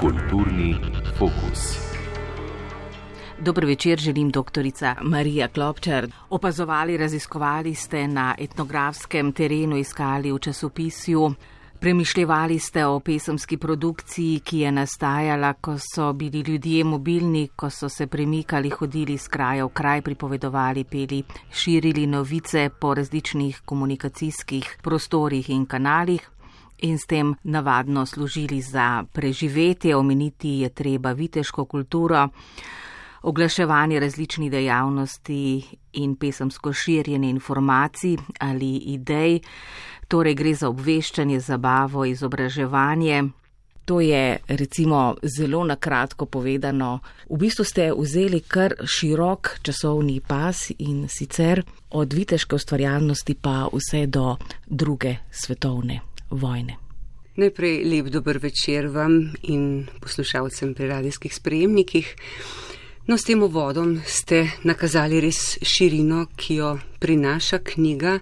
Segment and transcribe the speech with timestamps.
[0.00, 0.76] Kulturni
[1.18, 1.78] fokus.
[3.38, 6.06] Dobro večer, želim doktorica Marija Klopčar.
[6.30, 11.34] Opazovali, raziskovali ste na etnografskem terenu, iskali v časopisju.
[11.80, 17.88] Premišljevali ste o pesemski produkciji, ki je nastajala, ko so bili ljudje mobilni, ko so
[17.88, 21.22] se premikali, hodili z kraja v kraj, pripovedovali, peli,
[21.52, 26.28] širili novice po različnih komunikacijskih prostorih in kanalih
[26.78, 29.96] in s tem navadno služili za preživetje.
[29.96, 32.28] Omeniti je treba viteško kulturo
[33.22, 39.40] oglaševanje različnih dejavnosti in pesemsko širjenje informacij ali idej,
[40.10, 43.22] torej gre za obveščanje, zabavo, izobraževanje.
[43.84, 46.98] To je recimo zelo na kratko povedano.
[47.30, 54.06] V bistvu ste vzeli kar širok časovni pas in sicer od viteške ustvarjalnosti pa vse
[54.06, 54.36] do
[54.66, 56.00] druge svetovne
[56.30, 56.76] vojne.
[57.40, 62.14] Najprej lep dober večer vam in poslušalcem pri radijskih sprejemnikih.
[63.06, 68.18] No, s tem uvodom ste nakazali res širino, ki jo prinaša knjiga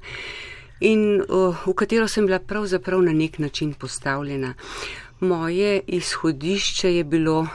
[0.81, 1.23] in
[1.67, 4.55] v katero sem bila pravzaprav na nek način postavljena.
[5.21, 7.47] Moje izhodišče je bilo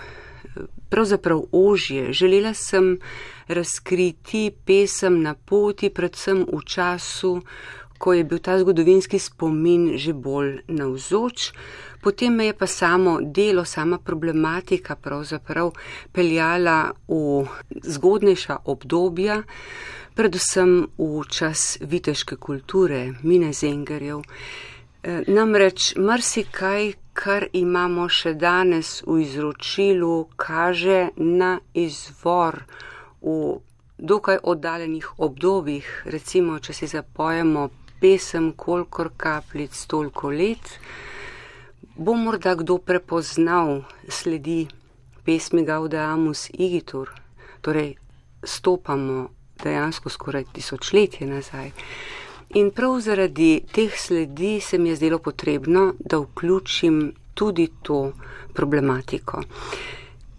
[0.90, 2.14] pravzaprav ožje.
[2.14, 3.00] Želela sem
[3.48, 7.42] razkriti pesem na poti, predvsem v času,
[7.98, 11.54] ko je bil ta zgodovinski spomin že bolj navzoč.
[12.04, 15.72] Potem me je pa samo delo, sama problematika pravzaprav
[16.12, 17.48] peljala v
[17.84, 19.44] zgodnejša obdobja,
[20.16, 24.22] predvsem v čas viteške kulture, mine zengerjev.
[24.23, 32.64] E, namreč marsikaj, kar imamo še danes v izročilu, kaže na izvor
[33.22, 33.59] v
[33.97, 37.69] dokaj oddaljenih obdobjih, recimo, če si zapojemo
[38.02, 40.78] pesem, kolikor kapljic, toliko let
[41.95, 44.67] bo morda kdo prepoznal sledi
[45.25, 47.09] pesmi Gaudamus Igitur,
[47.62, 47.96] torej
[48.44, 49.29] stopamo
[49.64, 51.72] dejansko skoraj tisočletje nazaj.
[52.56, 58.14] In prav zaradi teh sledi se mi je zdelo potrebno, da vključim tudi to
[58.53, 59.41] problematiko.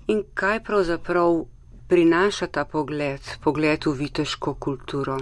[0.06, 1.44] In kaj pravzaprav
[1.88, 5.19] prinaša ta pogled, pogled v viteško kulturo?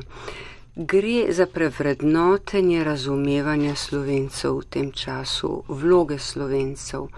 [0.77, 7.11] Gre za prevrednotenje razumevanja slovencev v tem času, vloge slovencev.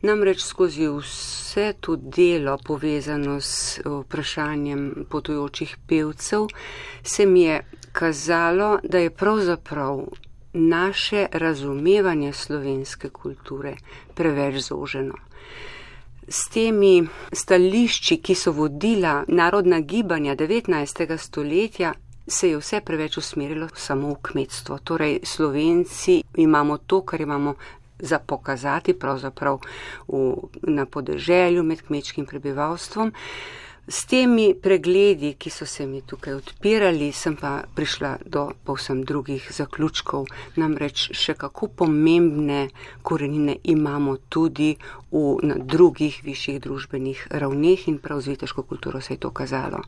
[0.00, 6.46] Namreč skozi vse to delo povezano s vprašanjem potujočih pevcev
[7.02, 7.60] se mi je
[7.92, 10.00] kazalo, da je pravzaprav
[10.52, 13.74] naše razumevanje slovenske kulture
[14.14, 15.14] preveč zoženo.
[16.28, 21.16] S temi stališči, ki so vodila narodna gibanja 19.
[21.18, 21.92] stoletja,
[22.26, 24.78] se je vse preveč usmerilo samo v kmetstvo.
[24.78, 27.54] Torej, slovenci imamo to, kar imamo
[27.98, 29.60] za pokazati pravzaprav
[30.08, 33.12] v, na podeželju med kmečkim prebivalstvom.
[33.88, 39.48] S temi pregledi, ki so se mi tukaj odpirali, sem pa prišla do povsem drugih
[39.50, 42.68] zaključkov, namreč še kako pomembne
[43.02, 44.76] korenine imamo tudi
[45.10, 49.82] v, na drugih višjih družbenih ravneh in prav z viteško kulturo se je to kazalo.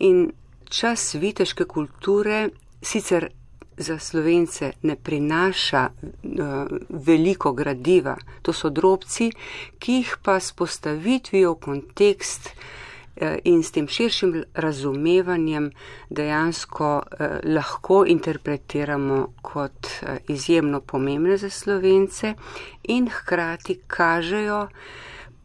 [0.00, 0.30] In
[0.70, 2.48] čas viteške kulture
[2.82, 3.28] sicer
[3.76, 9.30] za slovence ne prinaša uh, veliko gradiva, to so drobci,
[9.78, 15.70] ki jih pa s postavitvijo v kontekst uh, in s tem širšim razumevanjem
[16.10, 22.34] dejansko uh, lahko interpretiramo kot uh, izjemno pomembne za slovence
[22.82, 24.68] in hkrati kažejo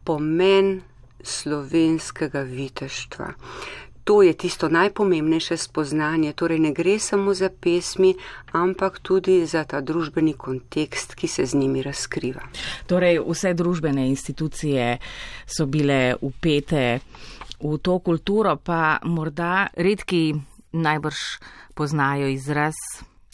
[0.04, 0.80] pomen
[1.22, 3.32] slovenskega viteštva.
[4.06, 8.14] To je tisto najpomembnejše spoznanje, torej ne gre samo za pesmi,
[8.54, 12.46] ampak tudi za ta družbeni kontekst, ki se z njimi razkriva.
[12.86, 14.98] Torej, vse družbene institucije
[15.46, 17.00] so bile upete
[17.58, 20.34] v to kulturo, pa morda redki
[20.72, 21.18] najbrž
[21.74, 22.78] poznajo izraz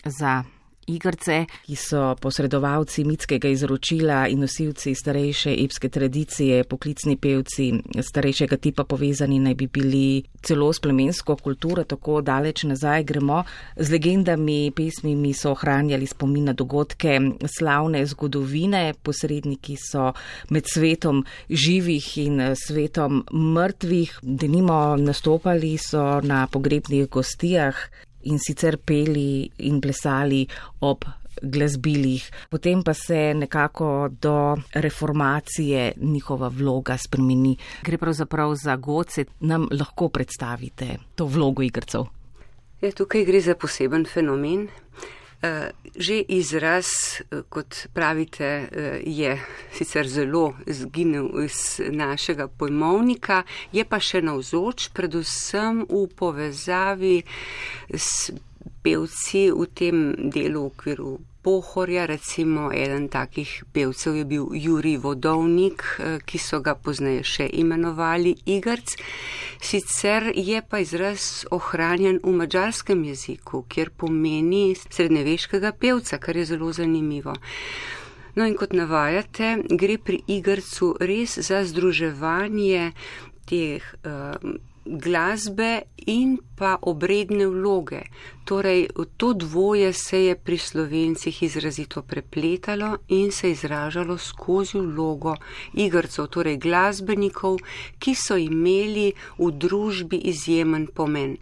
[0.04, 0.42] za
[0.86, 7.70] igrce, ki so posredovalci mitskega izročila in nosilci starejše epske tradicije, poklicni pevci
[8.02, 13.42] starejšega tipa povezani naj bi bili celo s plemensko kulturo, tako daleč nazaj gremo.
[13.76, 20.12] Z legendami, pesmimi so ohranjali spomin na dogodke slavne zgodovine, posredniki so
[20.50, 27.76] med svetom živih in svetom mrtvih, denimo nastopali so na pogrebnih gostijah
[28.22, 30.46] in sicer peli in plesali
[30.80, 31.04] ob
[31.42, 32.30] glasbilih.
[32.50, 37.56] Potem pa se nekako do reformacije njihova vloga spremeni.
[37.82, 42.04] Gre pravzaprav za goce, nam lahko predstavite to vlogo igrcev.
[42.80, 44.68] Ja, tukaj gre za poseben fenomen.
[45.42, 46.86] Eh, že izraz,
[47.18, 49.42] eh, kot pravite, eh, je
[49.72, 53.42] sicer zelo zginil iz našega pojmovnika,
[53.72, 57.22] je pa še navzoč, predvsem v povezavi
[57.90, 58.30] s
[58.82, 65.82] pevci v tem delu v okviru Pohorja, recimo eden takih pevcev je bil Juri Vodovnik,
[65.98, 68.94] eh, ki so ga pozneje še imenovali Igrc.
[69.60, 76.72] Sicer je pa izraz ohranjen v mačarskem jeziku, kjer pomeni srednjeveškega pevca, kar je zelo
[76.72, 77.34] zanimivo.
[78.34, 82.92] No in kot navajate, gre pri igrcu res za združevanje
[83.50, 84.38] teh uh,
[84.84, 88.02] glasbe in pa obredne vloge.
[88.44, 95.36] Torej, to dvoje se je pri slovencih izrazito prepletalo in se izražalo skozi vlogo
[95.72, 97.58] igrcev, torej glasbenikov,
[97.98, 101.36] ki so imeli v družbi izjemen pomen.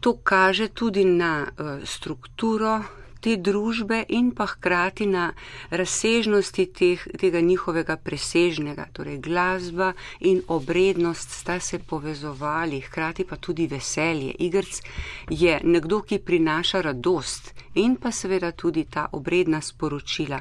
[0.00, 2.80] To kaže tudi na uh, strukturo
[3.20, 5.30] te družbe in pa hkrati na
[5.70, 13.66] razsežnosti teh, tega njihovega presežnega, torej glasba in obrednost sta se povezovali, hkrati pa tudi
[13.66, 14.34] veselje.
[14.38, 14.82] Igrc
[15.30, 20.40] je nekdo, ki prinaša radost in pa seveda tudi ta obredna sporočila.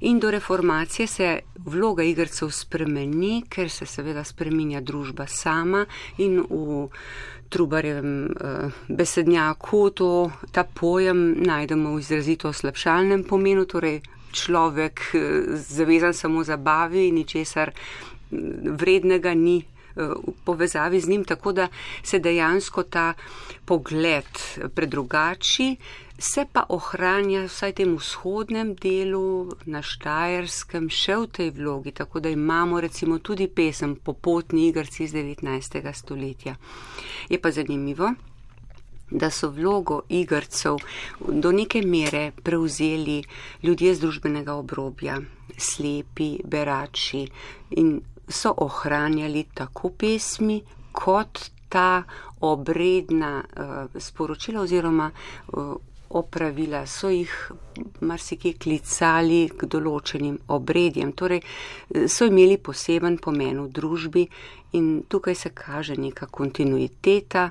[0.00, 5.84] In do reformacije se vloga igrcev spremeni, ker se seveda spreminja družba sama
[6.18, 6.88] in v
[7.50, 13.98] Trubarjevem uh, besednjaku to, ta pojem najdemo v izrazito slabšalnem pomenu, torej
[14.30, 15.20] človek uh,
[15.58, 17.74] zavezan samo zabavi, ničesar
[18.78, 21.68] vrednega ni uh, v povezavi z njim, tako da
[22.02, 23.14] se dejansko ta
[23.70, 24.38] pogled
[24.74, 25.76] predrugači
[26.18, 32.32] se pa ohranja vsaj tem vzhodnem delu na Štajerskem še v tej vlogi, tako da
[32.34, 35.78] imamo recimo tudi pesem Popotni igrci iz 19.
[35.94, 36.56] stoletja.
[37.30, 38.10] Je pa zanimivo,
[39.10, 40.82] da so vlogo igrcev
[41.20, 43.22] do neke mere prevzeli
[43.62, 45.20] ljudje z družbenega obrobja,
[45.56, 47.22] slepi, berači
[47.78, 50.60] in so ohranjali tako pesmi
[50.92, 52.02] kot ta
[52.40, 55.74] obredna uh, sporočila oziroma uh,
[56.10, 57.30] opravila, so jih
[58.00, 61.38] marsikje klicali k določenim obredjem, torej
[62.10, 64.24] so imeli poseben pomen v družbi
[64.74, 67.50] in tukaj se kaže neka kontinuiteta,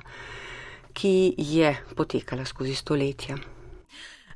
[0.92, 3.38] ki je potekala skozi stoletja.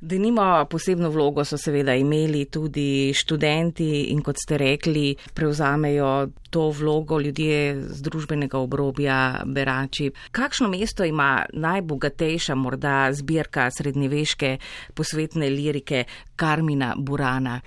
[0.04, 6.66] Da nima posebno vlogo so seveda imeli tudi študenti in kot ste rekli, prevzamejo to
[6.76, 10.10] vlogo ljudje z družbenega obrobja, berači.
[10.30, 14.58] Kakšno mesto ima najbogatejša morda zbirka srednjeveške
[14.94, 16.04] posvetne lirike
[16.36, 17.60] Karmina Burana?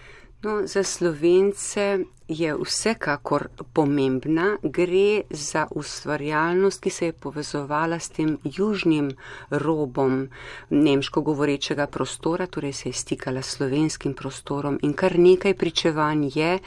[0.44, 1.98] No, za slovence
[2.28, 9.12] je vsekakor pomembna, gre za ustvarjalnost, ki se je povezovala s tem južnim
[9.50, 10.28] robom
[10.70, 16.60] nemško govorečega prostora, torej se je stikala s slovenskim prostorom in kar nekaj pričevanj je,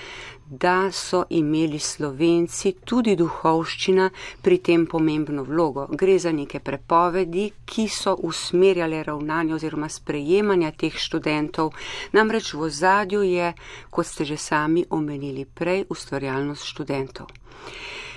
[0.50, 4.08] da so imeli slovenci tudi duhovščina
[4.42, 5.86] pri tem pomembno vlogo.
[5.86, 11.70] Gre za neke prepovedi, ki so usmerjale ravnanje oziroma sprejemanja teh študentov,
[12.12, 13.52] namreč v zadju je,
[13.90, 17.26] kot ste že sami omenili, prej ustvarjalnost študentov.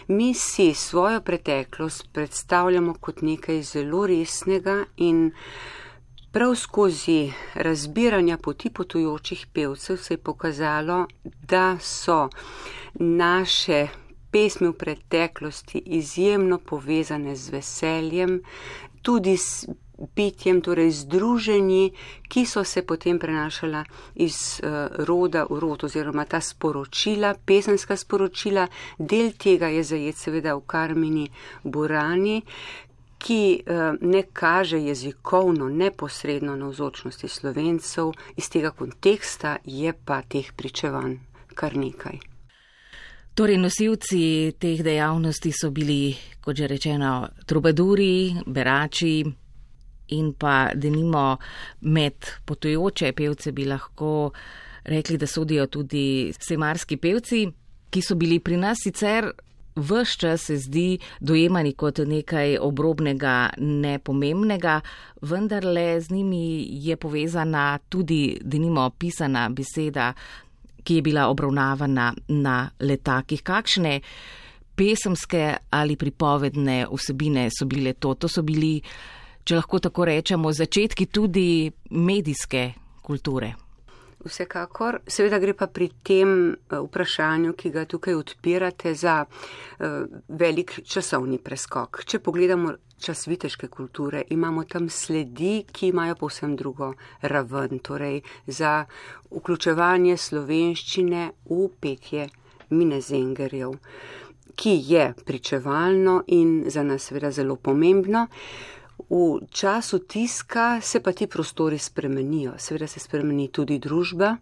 [0.08, 5.32] Mi si svojo preteklost predstavljamo kot nekaj zelo resnega in
[6.32, 12.30] prav skozi razbiranja poti potujočih pevcev se je pokazalo, da so
[12.96, 13.88] naše
[14.32, 18.42] pesmi v preteklosti izjemno povezane z veseljem,
[19.02, 19.68] tudi s
[20.16, 21.92] bitjem, torej združenji,
[22.28, 23.84] ki so se potem prenašala
[24.16, 28.68] iz uh, roda v rod oziroma ta sporočila, pesenska sporočila.
[29.00, 31.28] Del tega je zajet seveda v Karmini
[31.64, 32.42] Burani,
[33.18, 40.52] ki uh, ne kaže jezikovno neposredno na vzočnosti slovencev, iz tega konteksta je pa teh
[40.56, 41.18] pričevanj
[41.56, 42.20] kar nekaj.
[43.34, 49.24] Torej, nosilci teh dejavnosti so bili, kot že rečeno, trubaduri, berači,
[50.08, 51.38] in pa denimo
[51.82, 52.14] med
[52.46, 54.32] potujoče pevce bi lahko
[54.86, 57.48] rekli, da sodijo tudi semarski pevci,
[57.90, 59.32] ki so bili pri nas sicer
[59.76, 64.82] vse čas se zdi dojemani kot nekaj obrobnega, nepomembnega,
[65.22, 70.14] vendar le z njimi je povezana tudi denimo pisana beseda,
[70.84, 73.44] ki je bila obravnavana na letakih.
[73.44, 74.02] Kakšne
[74.76, 78.14] pesemske ali pripovedne vsebine so bile to?
[78.14, 78.82] To so bili
[79.44, 82.72] če lahko tako rečemo, začetki tudi medijske
[83.02, 83.54] kulture.
[84.24, 85.02] vsekakor.
[85.08, 91.38] Seveda gre pa pri tem eh, vprašanju, ki ga tukaj odpirate, za uh, velik časovni
[91.44, 92.04] preskok.
[92.08, 92.74] Če pogledamo
[93.04, 98.86] čas viteške kulture, imamo tam sledi, ki imajo povsem drugo raven, torej za
[99.32, 102.30] vključevanje slovenščine v petje
[102.70, 103.76] minezengerjev,
[104.56, 108.28] ki je pričevalno in za nas seveda zelo pomembno.
[109.14, 114.38] V času tiska se pa ti prostori spremenijo, seveda se spremeni tudi družba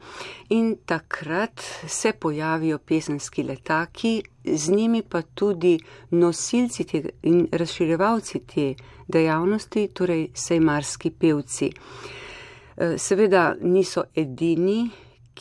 [0.50, 5.80] in takrat se pojavijo pesenski letaki, z njimi pa tudi
[6.12, 8.74] nosilci te in razširjevalci te
[9.08, 11.72] dejavnosti, torej sejmarski pevci.
[12.78, 14.90] Eh, seveda niso edini,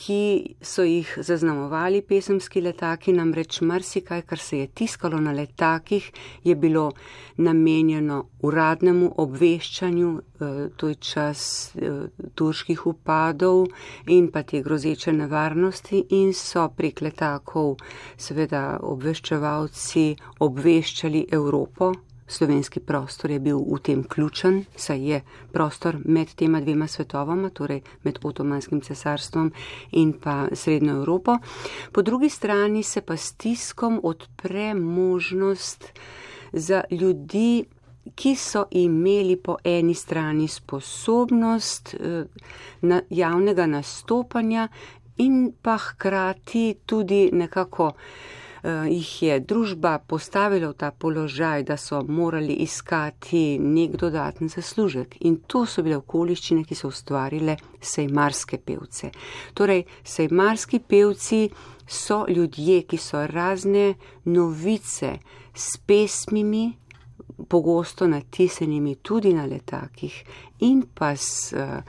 [0.01, 6.11] ki so jih zaznamovali pesemski letaki, namreč marsikaj, kar se je tiskalo na letakih,
[6.43, 6.87] je bilo
[7.37, 11.43] namenjeno uradnemu obveščanju, eh, to je čas
[11.75, 13.67] eh, turških upadov
[14.07, 17.75] in pa te grozeče nevarnosti in so prek letakov
[18.17, 20.07] seveda obveščevalci
[20.39, 21.93] obveščali Evropo,
[22.31, 25.21] slovenski prostor je bil v tem ključen, saj je
[25.51, 29.51] prostor med tema dvema svetovama, torej med Otomanskim cesarstvom
[29.91, 31.37] in pa Srednjo Evropo.
[31.91, 35.91] Po drugi strani se pa s tiskom odpre možnost
[36.53, 37.65] za ljudi,
[38.15, 42.25] ki so imeli po eni strani sposobnost eh,
[43.09, 44.67] javnega nastopanja
[45.17, 47.91] in pa hkrati tudi nekako
[48.63, 55.17] jih je družba postavila v ta položaj, da so morali iskati nek dodaten zaslužek.
[55.25, 59.11] In to so bile okoliščine, ki so ustvarile sejmarske pevce.
[59.53, 61.47] Torej, sejmarski pevci
[61.87, 63.93] so ljudje, ki so razne
[64.25, 65.17] novice
[65.53, 66.69] s pesmimi,
[67.49, 70.13] pogosto natisenimi tudi na letakih
[70.59, 71.81] in pa s uh,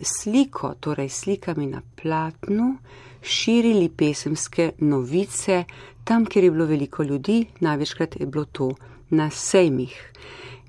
[0.00, 2.76] sliko, torej slikami na platnu,
[3.22, 5.64] širili pesemske novice,
[6.06, 8.70] tam, kjer je bilo veliko ljudi, največkrat je bilo to
[9.10, 10.12] na sejmih.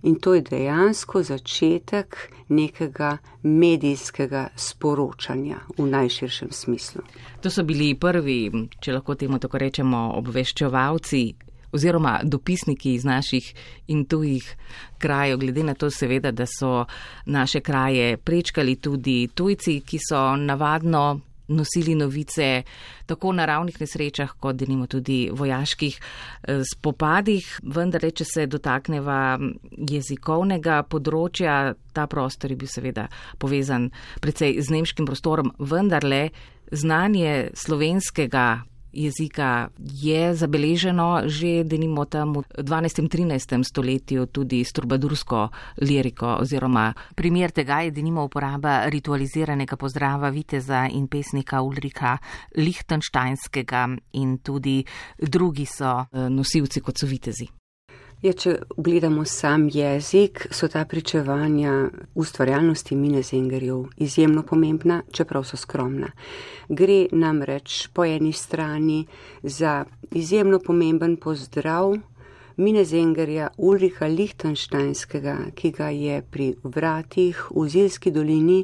[0.03, 2.17] In to je dejansko začetek
[2.50, 7.01] nekega medijskega sporočanja v najširšem smislu.
[7.41, 11.24] To so bili prvi, če lahko temu tako rečemo, obveščevalci
[11.72, 13.53] oziroma dopisniki iz naših
[13.88, 14.46] in tujih
[14.98, 16.86] krajev, glede na to seveda, da so
[17.25, 22.63] naše kraje prečkali tudi tujci, ki so navadno nosili novice
[23.06, 27.60] tako na ravnih nesrečah, kot denimo tudi vojaških eh, spopadih.
[27.63, 29.38] Vendar, če se dotakneva
[29.89, 33.08] jezikovnega področja, ta prostor je bil seveda
[33.39, 33.89] povezan
[34.22, 36.30] predvsej z nemškim prostorom, vendarle
[36.72, 38.48] znanje slovenskega
[38.94, 43.00] jezika je zabeleženo že, denimo, tam v 12.
[43.00, 43.63] in 13.
[43.63, 45.50] stoletju tudi s turbadursko
[45.82, 52.17] liriko oziroma primer tega je, denimo, uporaba ritualiziranega pozdrava viteza in pesnika Ulrika
[52.56, 54.84] Lichtensteinskega in tudi
[55.17, 57.67] drugi so eh, nosilci kot so vitezi.
[58.18, 61.74] Ja, če gledamo sam jezik, so ta pričevanja
[62.18, 66.10] ustvarjalnosti mine zengerjev izjemno pomembna, čeprav so skromna.
[66.70, 69.04] Gre namreč po eni strani
[69.44, 71.94] za izjemno pomemben pozdrav
[72.58, 78.64] mine zengerja Ulrika Lichtensteinskega, ki ga je pri vratih v Zilski dolini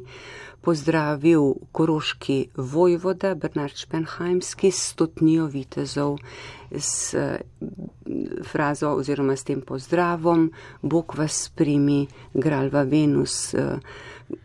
[0.64, 6.18] pozdravil koroški vojvoda Bernard Spenheimski s stotnijo vitezov
[6.72, 7.40] s eh,
[8.44, 10.52] frazo oziroma s tem pozdravom
[10.82, 13.78] Bog vas primi, gralva Venus, eh,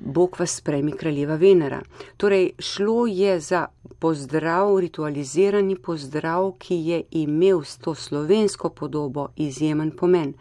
[0.01, 1.81] Bog vas spremi, kraljeva Venera.
[2.17, 3.67] Torej, šlo je za
[3.99, 10.35] pozdrav, ritualizirani pozdrav, ki je imel s to slovensko podobo izjemen pomen.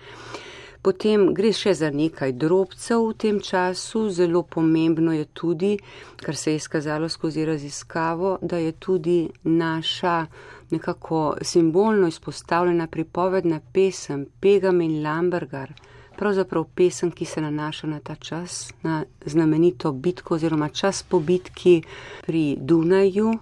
[0.88, 4.08] Potem gre še za nekaj drobcev v tem času.
[4.08, 5.75] Zelo pomembno je tudi,
[6.15, 10.25] kar se je izkazalo skozi raziskavo, da je tudi naša
[10.72, 15.74] nekako simbolno izpostavljena pripovedna pesem Pegam in Lambergar,
[16.15, 21.82] pravzaprav pesem, ki se nanaša na ta čas, na znamenito bitko oziroma čas po bitki
[22.24, 23.34] pri Dunaju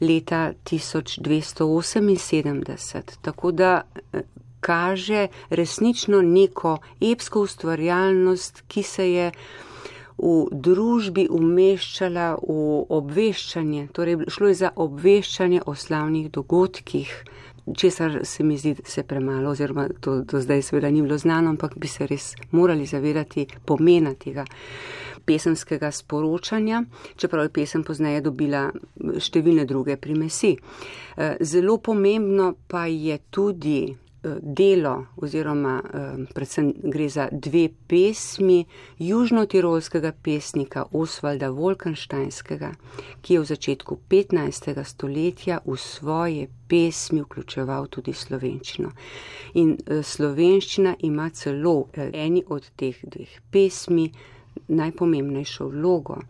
[0.00, 3.16] leta 1278.
[3.22, 4.22] Tako da eh,
[4.60, 9.32] kaže resnično neko epsko ustvarjalnost, ki se je
[10.20, 12.56] v družbi umeščala v
[12.92, 17.12] obveščanje, torej šlo je za obveščanje o slavnih dogodkih,
[17.76, 21.78] česar se mi zdi se premalo, oziroma to do zdaj seveda ni bilo znano, ampak
[21.78, 24.44] bi se res morali zavedati pomena tega
[25.24, 26.82] pesemskega sporočanja,
[27.16, 28.66] čeprav je pesem pozneje dobila
[29.20, 30.56] številne druge primesi.
[30.56, 33.82] Eh, zelo pomembno pa je tudi
[34.40, 35.80] delo oziroma
[36.34, 38.64] predvsem gre za dve pesmi
[38.98, 42.72] južnotirolskega pesnika Osvalda Wolkensteinskega,
[43.22, 44.84] ki je v začetku 15.
[44.84, 48.90] stoletja v svoje pesmi vključeval tudi slovenščino.
[49.54, 54.10] In slovenščina ima celo eni od teh dveh pesmi
[54.68, 56.20] najpomembnejšo vlogo,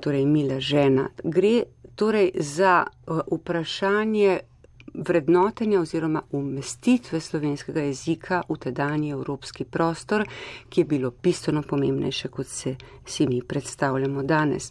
[0.00, 1.08] torej mila žena.
[1.24, 1.62] Gre
[1.96, 4.40] torej za vprašanje
[4.94, 10.24] vrednotenja oziroma umestitve slovenskega jezika v tedajni evropski prostor,
[10.68, 14.70] ki je bilo bistveno pomembnejše, kot se si mi predstavljamo danes.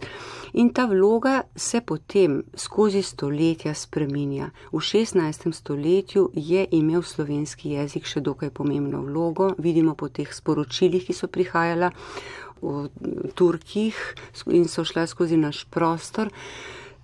[0.53, 4.49] In ta vloga se potem skozi stoletja spreminja.
[4.71, 5.51] V 16.
[5.51, 11.27] stoletju je imel slovenski jezik še dokaj pomembno vlogo, vidimo po teh sporočilih, ki so
[11.27, 11.91] prihajala
[12.61, 12.89] v
[13.35, 13.97] Turkih
[14.53, 16.29] in so šla skozi naš prostor.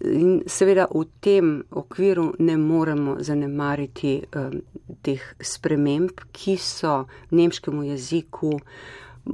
[0.05, 4.59] In seveda v tem okviru ne moremo zanemariti um,
[5.01, 8.51] teh sprememb, ki so nemškemu jeziku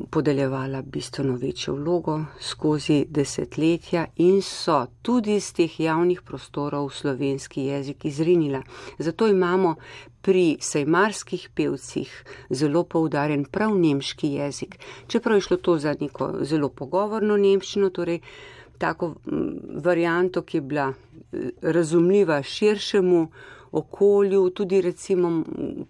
[0.10, 8.06] podeljevala bistveno večjo vlogo skozi desetletja in so tudi iz teh javnih prostorov slovenski jezik
[8.06, 8.64] izrinila.
[8.98, 9.76] Zato imamo
[10.22, 16.70] pri sejmarskih pevcih zelo poudarjen prav nemški jezik, čeprav je šlo to za neko zelo
[16.70, 18.20] pogovorno nemščino, torej
[18.84, 19.14] tako
[19.88, 23.28] varianto, ki je bila eh, razumljiva širšemu
[23.74, 25.44] okolju, tudi recimo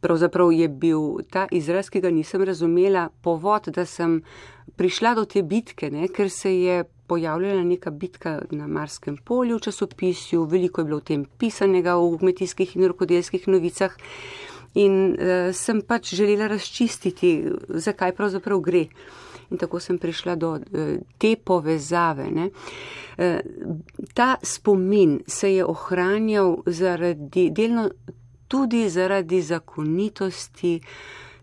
[0.00, 4.20] Pravzaprav je bil ta izraz, ki ga nisem razumela, povod, da sem
[4.76, 6.06] prišla do te bitke, ne?
[6.06, 11.08] ker se je pojavljala neka bitka na Marskem polju v časopisju, veliko je bilo v
[11.10, 13.98] tem pisanega v kmetijskih in rokodelskih novicah.
[14.78, 18.86] In uh, sem pač želela razčistiti, zakaj pravzaprav gre
[19.50, 22.30] in tako sem prišla do eh, te povezave.
[22.30, 22.50] Ne.
[23.18, 23.40] Eh,
[24.14, 27.90] ta spomin se je ohranjal zaradi, delno
[28.48, 30.80] tudi zaradi zakonitosti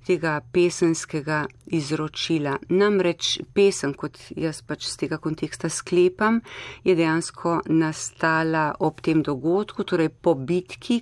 [0.05, 2.57] tega pesenskega izročila.
[2.69, 6.41] Namreč pesem, kot jaz pač z tega konteksta sklepam,
[6.83, 11.01] je dejansko nastala ob tem dogodku, torej po bitki,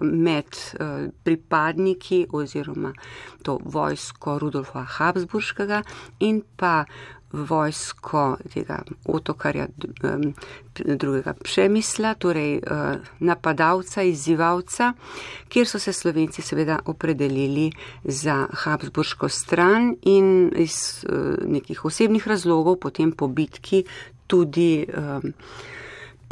[0.00, 0.44] med
[0.80, 2.92] eh, pripadniki oziroma
[3.42, 5.82] to vojsko Rudolfa Habsburškega
[6.20, 6.84] in pa
[7.32, 9.66] vojsko tega otokarja
[10.74, 14.92] drugega Přemisla, torej eh, napadalca, izzivalca,
[15.48, 17.72] kjer so se Slovenci seveda opredelili
[18.04, 21.12] za Habsburško stran in iz eh,
[21.46, 23.84] nekih osebnih razlogov potem po bitki
[24.26, 24.86] tudi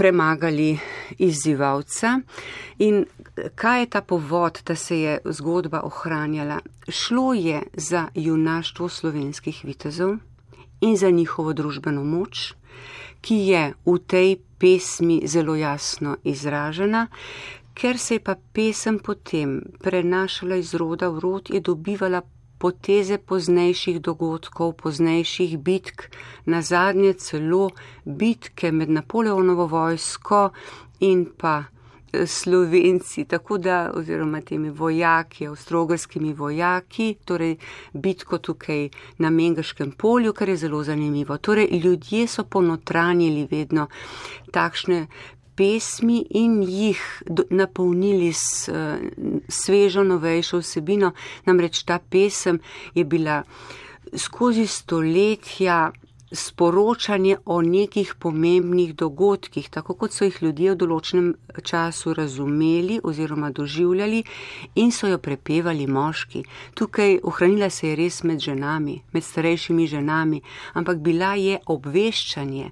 [0.00, 0.78] premagali
[1.18, 2.20] izzivalca.
[2.78, 3.04] In
[3.54, 6.60] kaj je ta povod, da se je zgodba ohranjala?
[6.88, 10.16] Šlo je za junaštvo slovenskih vitezov
[10.80, 12.54] in za njihovo družbeno moč,
[13.20, 17.06] ki je v tej pesmi zelo jasno izražena.
[17.74, 22.22] Ker se je pa pesem potem prenašala iz roda v rod, je dobivala
[22.60, 26.10] poteze poznejših dogodkov, poznejših bitk,
[26.44, 27.70] na zadnje celo
[28.04, 30.50] bitke med Napoleonovo vojsko
[31.00, 37.56] in pa eh, Slovenci, tako da, oziroma temi vojaki, avstrogarskimi vojaki, torej
[37.92, 41.38] bitko tukaj na Mengaškem polju, kar je zelo zanimivo.
[41.38, 43.88] Torej, ljudje so ponotranjili vedno
[44.52, 45.06] takšne
[45.60, 47.00] pesmi in jih
[47.50, 48.96] napolnili s uh,
[49.48, 51.12] svežo, novejšo vsebino.
[51.44, 52.62] Namreč ta pesem
[52.94, 53.42] je bila
[54.16, 55.90] skozi stoletja
[56.32, 61.30] sporočanje o nekih pomembnih dogodkih, tako kot so jih ljudje v določenem
[61.66, 64.22] času razumeli oziroma doživljali
[64.78, 66.44] in so jo prepevali moški.
[66.78, 70.42] Tukaj ohranila se je res med ženami, med starejšimi ženami,
[70.74, 72.70] ampak bila je obveščanje.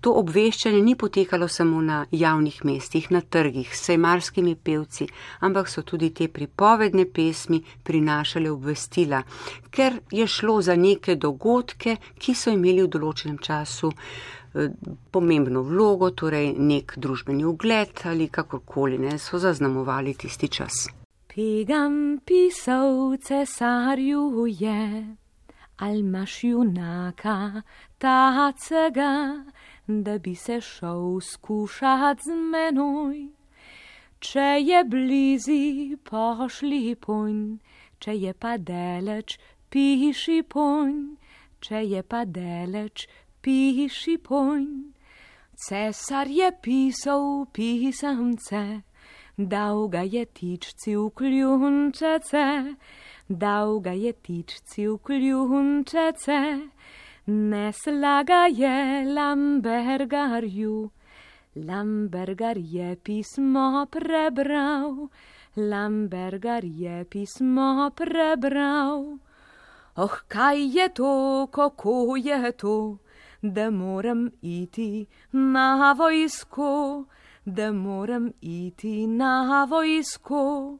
[0.00, 5.08] To obveščanje ni potekalo samo na javnih mestih, na trgih, s sejmarskimi pevci,
[5.40, 9.22] ampak so tudi te pripovedne pesmi prinašale obvestila,
[9.70, 14.70] ker je šlo za neke dogodke, ki so imeli v določenem času eh,
[15.10, 20.86] pomembno vlogo, torej nek družbeni ugled ali kakorkoli ne so zaznamovali tisti čas.
[21.26, 24.82] Pegam pisal cesarju je,
[25.76, 27.62] al maš junaka
[27.98, 29.10] tacega,
[29.88, 33.28] da bi se šel skušat z menoj.
[34.20, 37.56] Če je blizi, pošli ponj,
[37.98, 39.38] če je pa deleč,
[39.72, 40.98] piši ponj,
[41.64, 43.06] če je pa deleč,
[43.40, 44.68] piši ponj.
[45.56, 48.82] Cesar je pisal pisamce,
[49.38, 52.44] dal ga je tičci v kljunčece,
[53.28, 56.40] dal ga je tičci v kljunčece,
[57.28, 60.90] nesla ga je Lambergarju.
[61.56, 65.08] Lambergar je pismo prebral,
[65.56, 69.18] Lambergar je pismo prebral.
[69.96, 72.98] Oh, kaj je to, kako je to,
[73.42, 77.04] da moram iti na vojsko,
[77.44, 80.78] da moram iti na vojsko.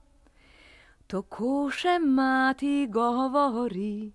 [1.06, 4.12] Tako še mati govori,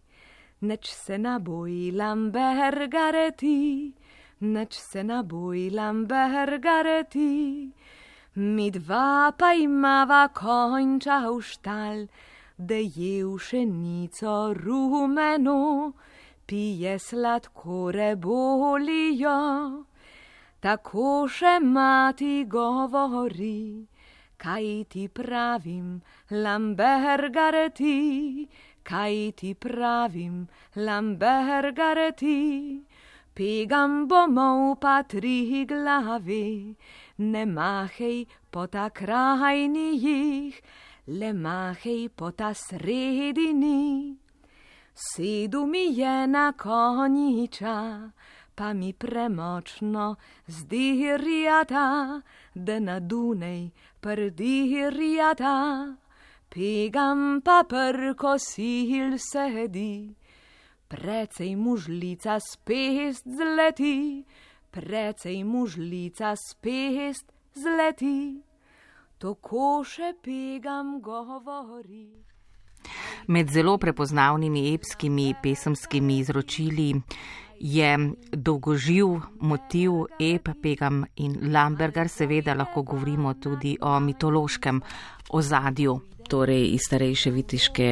[0.64, 3.60] neč se naboj Lambergareti
[4.44, 7.72] neč se nabojlam bergareti.
[8.36, 12.08] Mi dva pa imava konča v štal,
[12.58, 15.94] da je všenico rumeno,
[16.46, 19.40] pije sladkore bolijo.
[20.60, 23.88] Tako še mati govori,
[24.38, 28.00] kaj ti pravim, lambergareti,
[28.84, 32.40] kaj ti pravim, lambergareti.
[33.34, 36.76] Pegam bomo pa tri glave,
[37.18, 40.62] ne mahej po ta krajni jih,
[41.08, 44.18] le mahej po ta sredini.
[44.94, 48.12] Sedu mi je na konjiča,
[48.56, 50.16] pa mi premočno
[50.48, 52.22] zdirjata,
[52.54, 55.58] da na Dunej prdirjata.
[56.54, 60.14] Pegam pa prko sil sedi.
[60.86, 64.22] Precej mužlica spest zleti,
[64.70, 68.38] precej mužlica spest zleti,
[69.18, 72.06] tako še pegam govori.
[73.34, 76.92] Med zelo prepoznavnimi epskimi pesemskimi izročili
[77.60, 77.98] je
[78.30, 79.08] dolgoživ
[79.42, 84.82] motiv ep Pegam in Lambergar, seveda lahko govorimo tudi o mitološkem
[85.30, 87.90] ozadju, torej iz starejše vitiške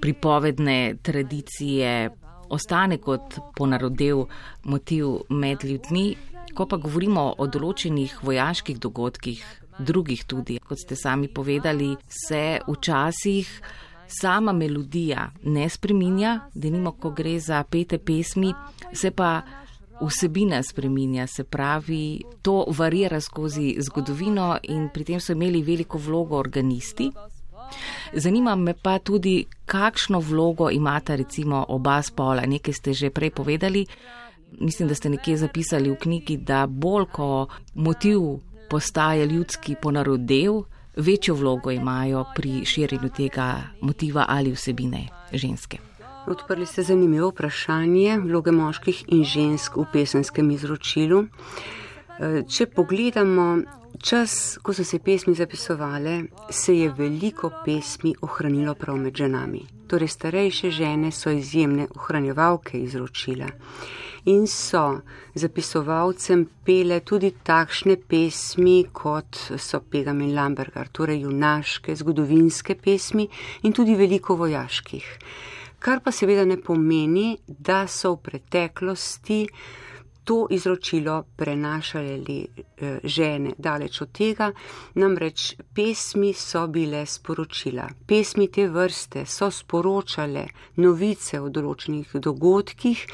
[0.00, 2.10] pripovedne tradicije
[2.50, 4.24] ostane kot ponarodev
[4.64, 6.16] motiv med ljudmi,
[6.54, 9.44] ko pa govorimo o določenih vojaških dogodkih,
[9.78, 13.48] drugih tudi, kot ste sami povedali, se včasih
[14.10, 18.52] sama melodija ne spreminja, da nimo, ko gre za pete pesmi,
[18.92, 19.42] se pa
[20.00, 26.38] vsebina spreminja, se pravi, to varira skozi zgodovino in pri tem so imeli veliko vlogo
[26.38, 27.10] organisti.
[28.12, 32.46] Zanima me pa tudi, kakšno vlogo imata recimo oba spola.
[32.46, 33.86] Nekaj ste že prej povedali.
[34.60, 38.20] Mislim, da ste nekje zapisali v knjigi, da bolj ko motiv
[38.70, 40.62] postaje ljudski ponarodev,
[40.96, 45.78] večjo vlogo imajo pri širjenju tega motiva ali vsebine ženske.
[46.26, 51.24] Odprli ste zanimivo vprašanje vloge moških in žensk v pesenskem izročilu.
[52.48, 53.62] Če pogledamo
[54.02, 59.60] čas, ko so se pesmi zapisovale, se je veliko pesmi ohranilo prav med ženami.
[59.86, 63.46] Torej, starejše žene so izjemne ohranjevalke izročila
[64.24, 65.00] in so
[65.34, 73.28] zapisovalcem pele tudi takšne pesmi, kot so Pegam in Lambergar, torej junaške, zgodovinske pesmi
[73.62, 75.06] in tudi veliko vojaških.
[75.78, 79.46] Kar pa seveda ne pomeni, da so v preteklosti
[80.24, 84.52] to izročilo prenašali eh, žene daleč od tega,
[84.94, 87.88] namreč pesmi so bile sporočila.
[88.06, 93.06] Pesmi te vrste so sporočale novice o določenih dogodkih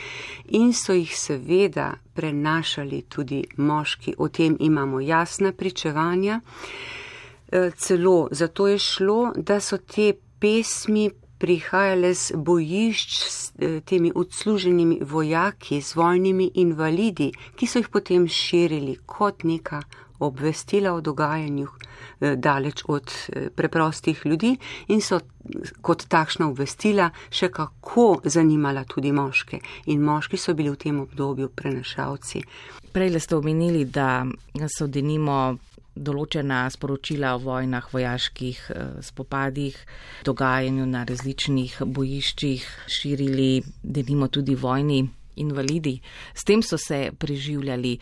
[0.49, 4.15] in so jih seveda prenašali tudi moški.
[4.19, 6.41] O tem imamo jasna pričevanja.
[7.53, 14.13] Eh, celo zato je šlo, da so te pesmi prihajale z bojišč s eh, temi
[14.15, 19.83] odsluženimi vojaki, z vojnimi invalidi, ki so jih potem širili kot neka
[20.19, 21.69] obvestila o dogajanju
[22.21, 24.57] eh, daleč od eh, preprostih ljudi
[24.89, 25.21] in so
[25.83, 29.61] kot takšna obvestila še kako zanimala tudi moške.
[29.87, 32.43] In moški so bili v tem obdobju prenašalci.
[32.93, 34.25] Prej ste omenili, da
[34.73, 35.57] so denimo
[35.97, 39.77] določena sporočila o vojnah, vojaških eh, spopadih,
[40.29, 45.03] dogajanju na različnih bojiščih širili, denimo tudi vojni
[45.37, 46.01] invalidi.
[46.35, 47.99] S tem so se preživljali.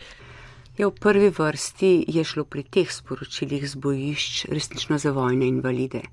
[0.75, 6.03] Ja, v prvi vrsti je šlo pri teh sporočilih z bojišč resnično za vojne invalide.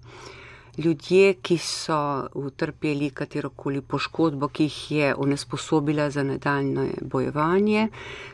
[0.78, 7.88] Ljudje, ki so utrpeli katerokoli poškodbo, ki jih je onesposobila za nadaljne bojevanje,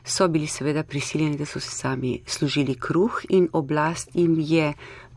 [0.04, 4.72] so bili seveda prisiljeni, da so se sami služili kruh in oblast jim je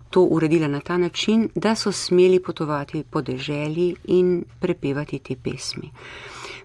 [0.10, 5.92] to uredila na ta način, da so smeli potovati po deželi in prepevati te pesmi.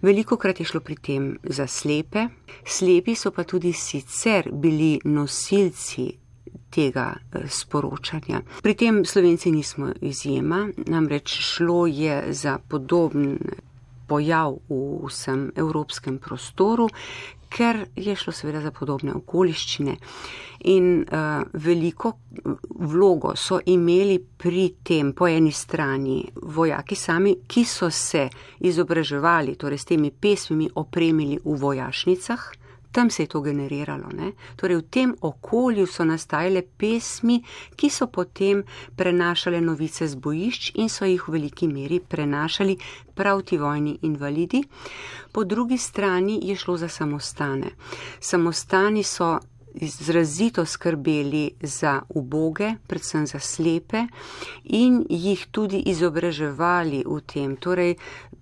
[0.03, 2.29] Veliko krat je šlo pri tem za slepe,
[2.65, 6.13] slepi so pa tudi sicer bili nosilci
[6.71, 8.43] tega eh, sporočanja.
[8.63, 13.39] Pri tem slovenci nismo izjema, namreč šlo je za podoben
[14.07, 16.89] pojav v vsem evropskem prostoru,
[17.49, 19.97] ker je šlo seveda za podobne okoliščine.
[20.67, 22.13] In uh, veliko
[22.71, 28.29] vlogo so imeli pri tem po eni strani vojaki sami, ki so se
[28.61, 32.49] izobraževali, torej s temi pesmimi opremili v vojašnicah,
[32.97, 34.09] tam se je to generiralo.
[34.17, 34.33] Ne?
[34.57, 37.43] Torej, v tem okolju so nastajale pesmi,
[37.77, 38.63] ki so potem
[38.97, 42.79] prenašale novice z bojišč in so jih v veliki meri prenašali
[43.15, 44.63] prav ti vojni invalidi.
[45.33, 47.77] Po drugi strani je šlo za samostane.
[48.21, 49.37] Samostani so
[49.77, 54.07] izrazito skrbeli za uboge, predvsem za slepe
[54.65, 57.57] in jih tudi izobraževali v tem.
[57.57, 57.97] Torej,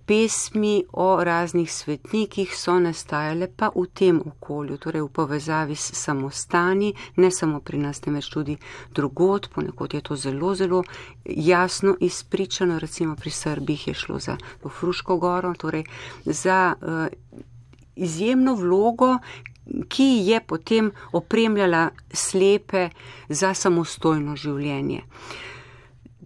[0.05, 6.93] pesmi o raznih svetnikih so nastajale pa v tem okolju, torej v povezavi s samostani,
[7.15, 8.57] ne samo pri nas, temveč tudi
[8.93, 10.83] drugot, ponekod je to zelo, zelo
[11.25, 14.37] jasno izpričano, recimo pri Srbih je šlo za
[14.79, 15.83] Fruško goro, torej
[16.25, 17.07] za uh,
[17.95, 19.17] izjemno vlogo,
[19.89, 22.89] ki je potem opremljala slepe
[23.29, 25.01] za samostojno življenje.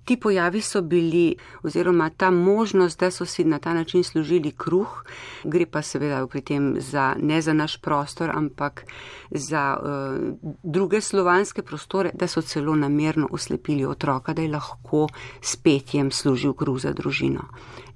[0.09, 5.03] Ti pojavi so bili, oziroma ta možnost, da so si na ta način služili kruh,
[5.43, 8.85] gre pa seveda pri tem za, ne za naš prostor, ampak
[9.31, 15.07] za uh, druge slovanske prostore, da so celo namerno oslepili otroka, da je lahko
[15.41, 17.45] s petjem služil kruh za družino.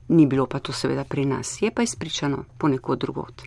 [0.07, 3.41] Ni bilo pa to seveda pri nas, je pa izpričano ponekod drugot.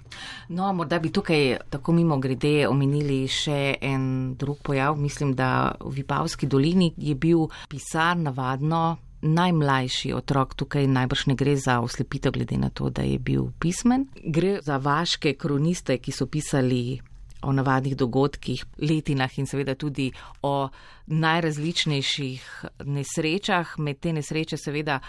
[0.48, 4.96] No, morda bi tukaj tako mimo grede omenili še en drug pojav.
[4.96, 10.54] Mislim, da v Vipavski dolini je bil pisar navadno najmlajši otrok.
[10.54, 14.06] Tukaj najbrž ne gre za oslepitev, glede na to, da je bil pismen.
[14.24, 17.00] Gre za vaške kroniste, ki so pisali
[17.42, 20.10] o navadnih dogodkih, letinah in seveda tudi
[20.42, 20.68] o
[21.06, 23.76] najrazličnejših nesrečah.
[23.78, 25.00] Med te nesreče seveda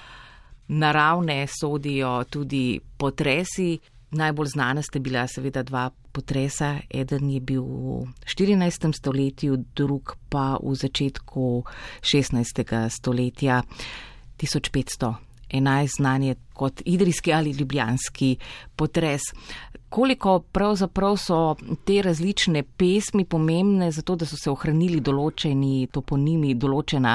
[0.68, 3.80] naravne sodijo tudi potresi.
[4.12, 6.78] Najbolj znana sta bila seveda dva potresa.
[6.90, 8.94] Eden je bil v 14.
[8.96, 11.64] stoletju, drug pa v začetku
[12.02, 12.90] 16.
[12.90, 13.64] stoletja
[14.38, 15.27] 1500.
[15.52, 18.38] 11 znanje kot idrijski ali ljubljanski
[18.76, 19.22] potres.
[19.90, 21.56] Koliko pravzaprav so
[21.86, 27.14] te različne pesmi pomembne za to, da so se ohranili določeni toponimi, določena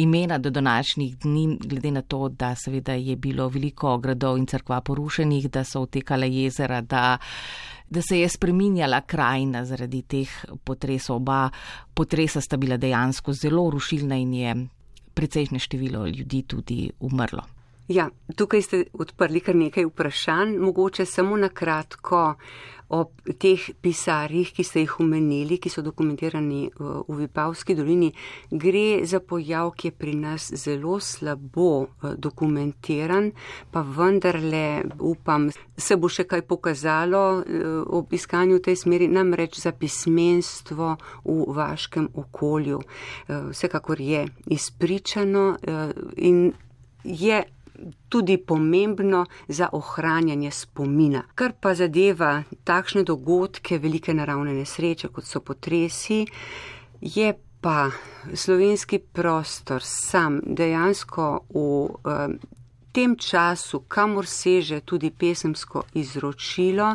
[0.00, 4.80] imena do današnjih dni, glede na to, da seveda je bilo veliko gradov in crkva
[4.80, 7.18] porušenih, da so otekale jezera, da,
[7.90, 10.32] da se je spreminjala krajina zaradi teh
[10.64, 11.20] potresov.
[11.20, 11.50] Oba
[11.94, 14.56] potresa sta bila dejansko zelo rušilna in je
[15.14, 17.44] precejšnje število ljudi tudi umrlo.
[17.88, 22.34] Ja, tukaj ste odprli kar nekaj vprašanj, mogoče samo na kratko
[22.88, 23.00] o
[23.40, 28.10] teh pisarjih, ki ste jih omenili, ki so dokumentirani v Vipavski dolini.
[28.50, 33.30] Gre za pojav, ki je pri nas zelo slabo eh, dokumentiran,
[33.72, 39.72] pa vendarle upam, se bo še kaj pokazalo eh, ob iskanju tej smeri, namreč za
[39.72, 40.94] pismenstvo
[41.24, 42.80] v vaškem okolju.
[42.80, 45.56] Eh, vsekakor je izpričano
[46.16, 46.52] in
[47.04, 47.42] je
[48.08, 51.22] tudi pomembno za ohranjanje spomina.
[51.34, 56.24] Kar pa zadeva takšne dogodke, velike naravne nesreče, kot so potresi,
[57.00, 57.90] je pa
[58.34, 62.38] slovenski prostor sam dejansko v um,
[62.92, 66.94] tem času, kamor seže tudi pesemsko izročilo,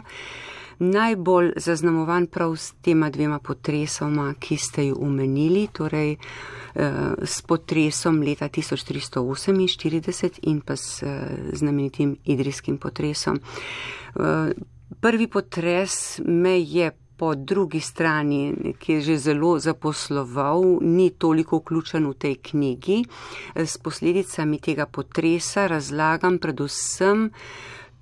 [0.80, 6.18] najbolj zaznamovan prav s tema dvema potresoma, ki ste ju omenili, torej eh,
[7.24, 13.40] s potresom leta 1348 in pa s eh, znamenitim idrijskim potresom.
[13.40, 14.52] Eh,
[15.00, 22.08] prvi potres me je po drugi strani, ki je že zelo zaposloval, ni toliko vključen
[22.08, 23.04] v tej knjigi.
[23.56, 27.30] S posledicami tega potresa razlagam predvsem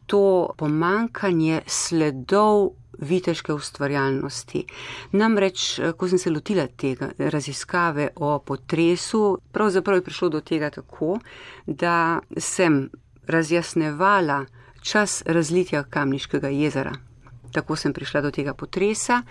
[0.08, 4.66] to pomankanje sledov viteške ustvarjalnosti.
[5.12, 11.20] Namreč, ko sem se lotila tega raziskave o potresu, pravzaprav je prišlo do tega tako,
[11.68, 12.90] da sem
[13.28, 14.46] razjasnevala
[14.82, 16.94] čas razlitja Kamniškega jezera.
[17.52, 19.22] Tako sem prišla do tega potresa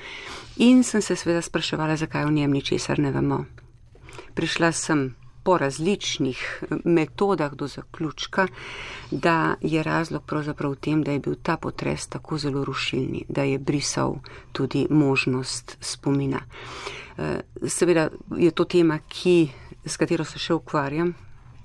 [0.56, 3.44] in sem se seveda spraševala, zakaj v njem ničesar ne vemo.
[4.34, 5.14] Prišla sem
[5.46, 8.48] po različnih metodah do zaključka,
[9.10, 13.42] da je razlog pravzaprav v tem, da je bil ta potres tako zelo rušilni, da
[13.46, 14.16] je brisal
[14.52, 16.40] tudi možnost spomina.
[17.18, 19.48] Eh, seveda je to tema, ki,
[19.84, 21.14] s katero se še ukvarjam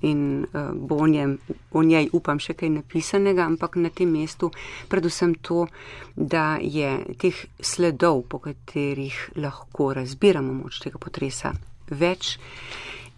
[0.02, 1.38] in uh, bo o, njem,
[1.72, 4.50] o njej upam še kaj napisanega, ampak na tem mestu
[4.90, 5.68] predvsem to,
[6.16, 11.54] da je teh sledov, po katerih lahko razbiramo moč tega potresa,
[11.90, 12.38] več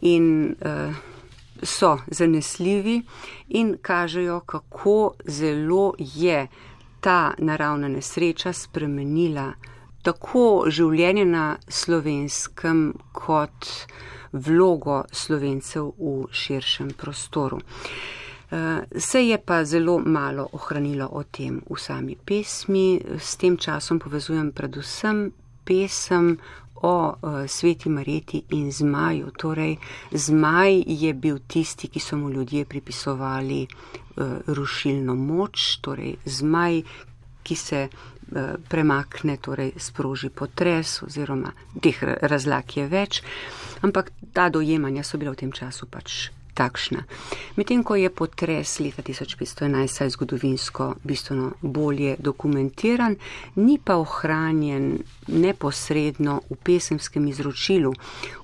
[0.04, 0.96] in uh,
[1.64, 3.02] so zanesljivi
[3.50, 6.48] in kažejo, kako zelo je
[7.02, 9.54] ta naravna nesreča spremenila
[10.04, 13.70] tako življenje na slovenskem kot
[14.34, 17.60] vlogo slovencev v širšem prostoru.
[18.54, 24.00] Eh, se je pa zelo malo ohranilo o tem v sami pesmi, s tem časom
[24.00, 25.32] povezujem predvsem
[25.66, 26.38] pesem
[26.84, 29.32] o uh, sveti Mareti in zmaju.
[29.38, 29.78] Torej,
[30.12, 36.82] zmaj je bil tisti, ki so mu ljudje pripisovali uh, rušilno moč, torej zmaj,
[37.44, 38.38] ki se uh,
[38.70, 43.24] premakne, torej sproži potres oziroma teh razlag je več.
[43.82, 47.04] Ampak ta dojemanja so bila v tem času pač takšna.
[47.56, 53.16] Medtem ko je potres leta 1511 saj zgodovinsko bistveno bolje dokumentiran,
[53.56, 57.94] ni pa ohranjen neposredno v pesemskem izročilu.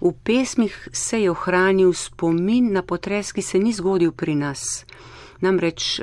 [0.01, 4.85] V pesmih se je ohranil spomin na potres, ki se ni zgodil pri nas.
[5.41, 6.01] Namreč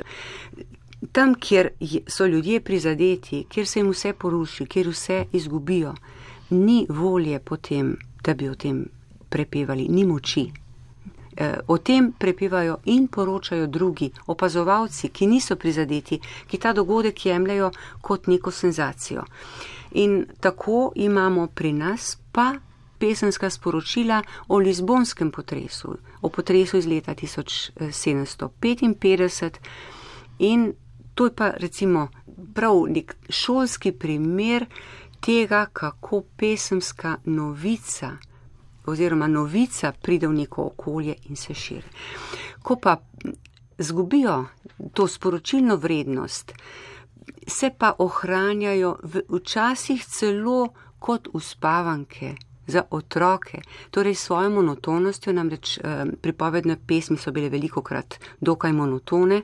[1.11, 1.69] tam, kjer
[2.07, 5.93] so ljudje prizadeti, kjer se jim vse poruši, kjer vse izgubijo,
[6.49, 8.85] ni volje potem, da bi o tem
[9.29, 10.47] prepevali, ni moči.
[11.37, 17.71] E, o tem prepevajo in poročajo drugi opazovalci, ki niso prizadeti, ki ta dogodek jemljajo
[18.01, 19.23] kot neko senzacijo.
[19.91, 22.53] In tako imamo pri nas pa
[22.97, 29.51] pesenska sporočila o Lizbonskem potresu, o potresu iz leta 1755
[30.39, 30.73] in
[31.13, 32.07] to je pa recimo
[32.53, 34.65] prav nek šolski primer
[35.19, 38.17] tega, kako pesemska novica
[38.87, 41.87] oziroma novica pride v neko okolje in se širi.
[42.61, 42.97] Ko pa
[43.77, 44.45] zgubijo
[44.93, 46.53] to sporočilno vrednost,
[47.47, 48.97] se pa ohranjajo
[49.29, 50.67] včasih celo
[50.99, 52.35] kot uspavanke
[52.67, 59.41] za otroke, torej svojo monotonostjo, namreč eh, pripovedne pesmi so bile veliko krat dokaj monotone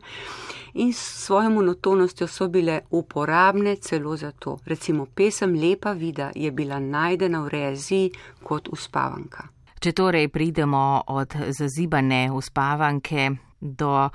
[0.74, 4.58] in s svojo monotonostjo so bile uporabne celo za to.
[4.66, 8.10] Recimo pesem Lepa vida je bila najdena v rezi
[8.44, 9.48] kot uspavanka.
[9.80, 14.10] Če torej pridemo od zazibane uspavanke do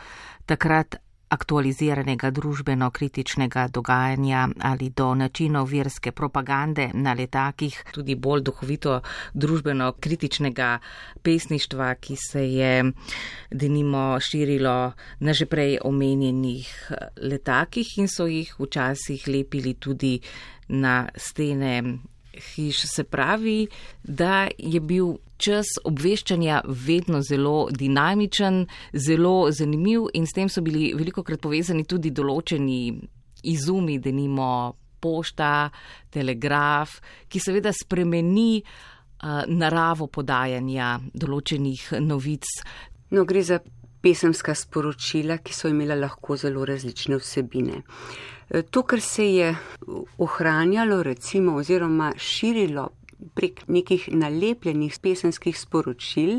[0.46, 0.96] takrat
[1.28, 9.00] aktualiziranega družbeno-kritičnega dogajanja ali do načinov verske propagande na letakih, tudi bolj duhovito
[9.34, 10.70] družbeno-kritičnega
[11.22, 12.92] pesništva, ki se je
[13.50, 20.20] denimo širilo na že prej omenjenih letakih in so jih včasih lepili tudi
[20.68, 21.82] na stene
[22.38, 22.82] hiš.
[22.88, 23.66] Se pravi,
[24.02, 30.92] da je bil čas obveščanja vedno zelo dinamičen, zelo zanimiv in s tem so bili
[30.98, 32.80] veliko krat povezani tudi določeni
[33.46, 34.50] izumi, da nimo
[35.00, 35.70] pošta,
[36.10, 36.98] telegraf,
[37.30, 42.50] ki seveda spremeni uh, naravo podajanja določenih novic.
[43.14, 43.60] No, gre za
[44.02, 47.82] pesemska sporočila, ki so imela lahko zelo različne vsebine.
[48.70, 49.56] To, kar se je
[50.18, 52.88] ohranjalo, recimo, oziroma širilo
[53.34, 56.38] prek nekih nalepljenih pesenskih sporočil.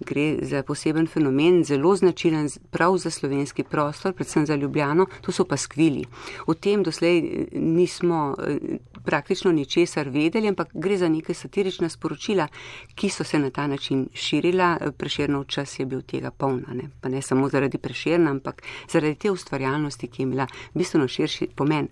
[0.00, 5.44] Gre za poseben fenomen, zelo značilen prav za slovenski prostor, predvsem za Ljubljano, to so
[5.44, 6.04] pa skvili.
[6.46, 8.58] O tem doslej eh, nismo eh,
[9.04, 12.48] praktično ničesar vedeli, ampak gre za neke satirična sporočila,
[12.94, 14.78] ki so se na ta način širila.
[14.98, 16.90] Prešernov čas je bil tega polna, ne?
[17.00, 21.88] pa ne samo zaradi prešerna, ampak zaradi te ustvarjalnosti, ki je imela bistveno širši pomen.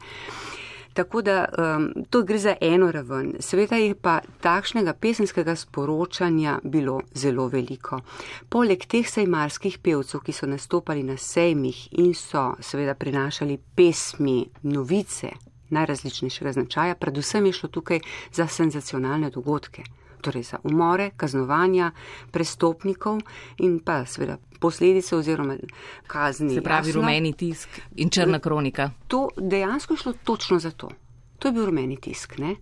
[0.94, 3.35] Tako da um, to gre za eno raven.
[3.40, 8.00] Seveda je pa takšnega pesenskega sporočanja bilo zelo veliko.
[8.48, 15.31] Poleg teh sejmarskih pevcev, ki so nastopali na sejmih in so seveda prinašali pesmi, novice
[15.71, 18.00] najrazličnejšega značaja, predvsem je šlo tukaj
[18.33, 19.83] za senzacionalne dogodke.
[20.21, 21.90] Torej za umore, kaznovanja
[22.31, 23.21] prestopnikov
[23.58, 25.56] in pa seveda posledice oziroma
[26.06, 26.54] kazni.
[26.54, 27.00] Se pravi jasno.
[27.00, 28.90] rumeni tisk in črna kronika.
[29.08, 30.88] To dejansko je šlo točno za to.
[31.40, 32.36] To je bil rumeni tisk.
[32.38, 32.56] Ne?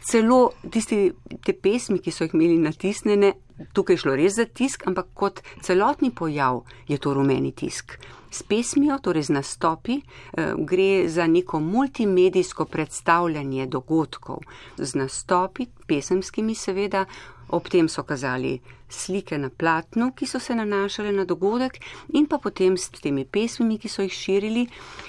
[0.00, 1.10] Celo tisti,
[1.44, 3.34] te pesmi, ki so jih imeli natisnjene,
[3.76, 7.98] tukaj je šlo res za tisk, ampak kot celotni pojav je to rumeni tisk.
[8.32, 14.40] S pesmijo, torej z nastopi, eh, gre za neko multimedijsko predstavljanje dogodkov.
[14.78, 17.04] Z nastopi, pesemskimi seveda,
[17.48, 21.76] ob tem so kazali slike na platnu, ki so se nanašale na dogodek
[22.12, 24.66] in pa potem s temi pesmimi, ki so jih širili,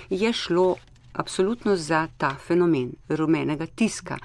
[0.10, 0.76] je šlo
[1.14, 4.18] absolutno za ta fenomen rumenega tiska,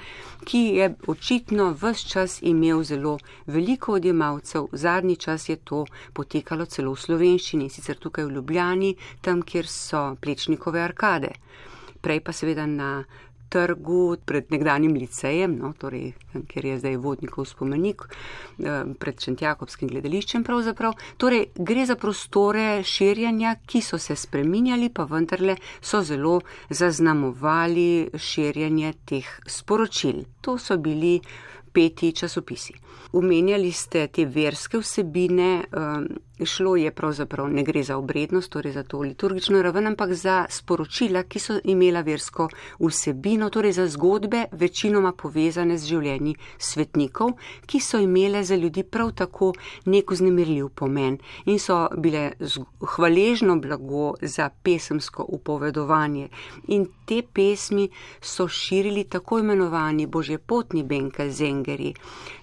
[0.44, 4.66] ki je očitno vse čas imel zelo veliko odjemalcev.
[4.72, 10.16] Zadnji čas je to potekalo celo v slovenščini, sicer tukaj v Ljubljani, tam, kjer so
[10.20, 11.32] plečnikove arkade.
[12.00, 13.04] Prej pa seveda na
[13.48, 16.12] trgu pred nekdanjim licejem, no, torej,
[16.48, 18.02] kjer je zdaj vodnikov spomenik,
[18.58, 20.44] eh, pred Šentjakobskim gledališčem.
[21.16, 26.40] Torej, gre za prostore širjanja, ki so se spreminjali, pa vendarle so zelo
[26.70, 30.24] zaznamovali širjanje teh sporočil.
[30.40, 31.20] To so bili
[31.72, 32.74] peti časopisi.
[33.12, 35.64] Umenjali ste te verske vsebine,
[36.46, 41.22] šlo je pravzaprav ne gre za obrednost, torej za to liturgično raven, ampak za sporočila,
[41.22, 47.32] ki so imela versko vsebino, torej za zgodbe, večinoma povezane z življenji svetnikov,
[47.66, 49.52] ki so imele za ljudi prav tako
[49.86, 52.32] nek vznemirljiv pomen in so bile
[52.94, 56.28] hvaležno blago za pesemsko upovedovanje.
[56.68, 57.88] In te pesmi
[58.20, 61.94] so širili tako imenovani božjepotni Benka Zengeri.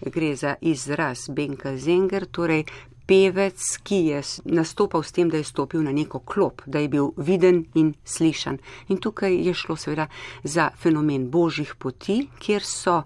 [0.01, 2.63] Gre za izraz Benka Zenger, torej
[3.07, 7.11] pevec, ki je nastopal s tem, da je stopil na neko klop, da je bil
[7.17, 8.57] viden in slišan.
[8.89, 10.07] In tukaj je šlo seveda
[10.43, 13.03] za fenomen božjih poti, kjer so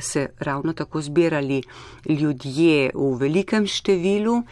[0.00, 1.62] se ravno tako zbirali
[2.08, 4.42] ljudje v velikem številu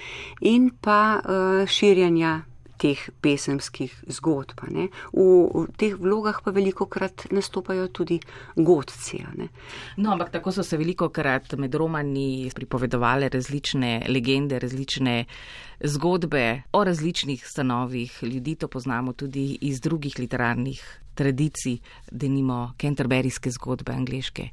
[0.41, 1.21] in pa
[1.67, 2.41] širjanja
[2.85, 4.67] teh pesemskih zgodb.
[4.75, 4.89] Ne.
[5.17, 8.19] V, teh vlogah pa veliko krat nastopajo tudi
[8.57, 9.23] godci.
[9.97, 15.17] No, ampak tako so se veliko krat med romani pripovedovali različne legende, različne
[15.81, 18.57] zgodbe o različnih stanovih ljudi.
[18.61, 21.79] To poznamo tudi iz drugih literarnih tradicij,
[22.11, 24.49] denimo kenterberijske zgodbe angliške.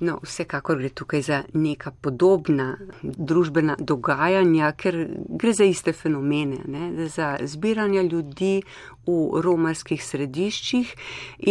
[0.00, 4.96] No, vsekakor gre tukaj za neka podobna družbena dogajanja, ker
[5.28, 7.08] gre za iste fenomene, ne?
[7.08, 8.62] za zbiranja ljudi
[9.06, 10.94] v romarskih središčih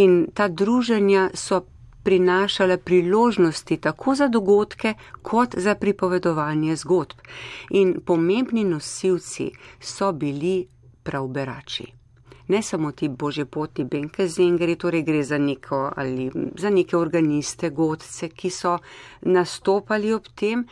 [0.02, 1.62] in ta druženja so
[2.04, 7.22] prinašala priložnosti tako za dogodke, kot za pripovedovanje zgodb.
[7.70, 10.66] In pomembni nosilci so bili
[11.04, 11.99] prav berači
[12.50, 18.30] ne samo ti božjepoti Benke Zengeri, torej gre za, neko, ali, za neke organiste, godce,
[18.30, 18.78] ki so
[19.22, 20.66] nastopali ob tem,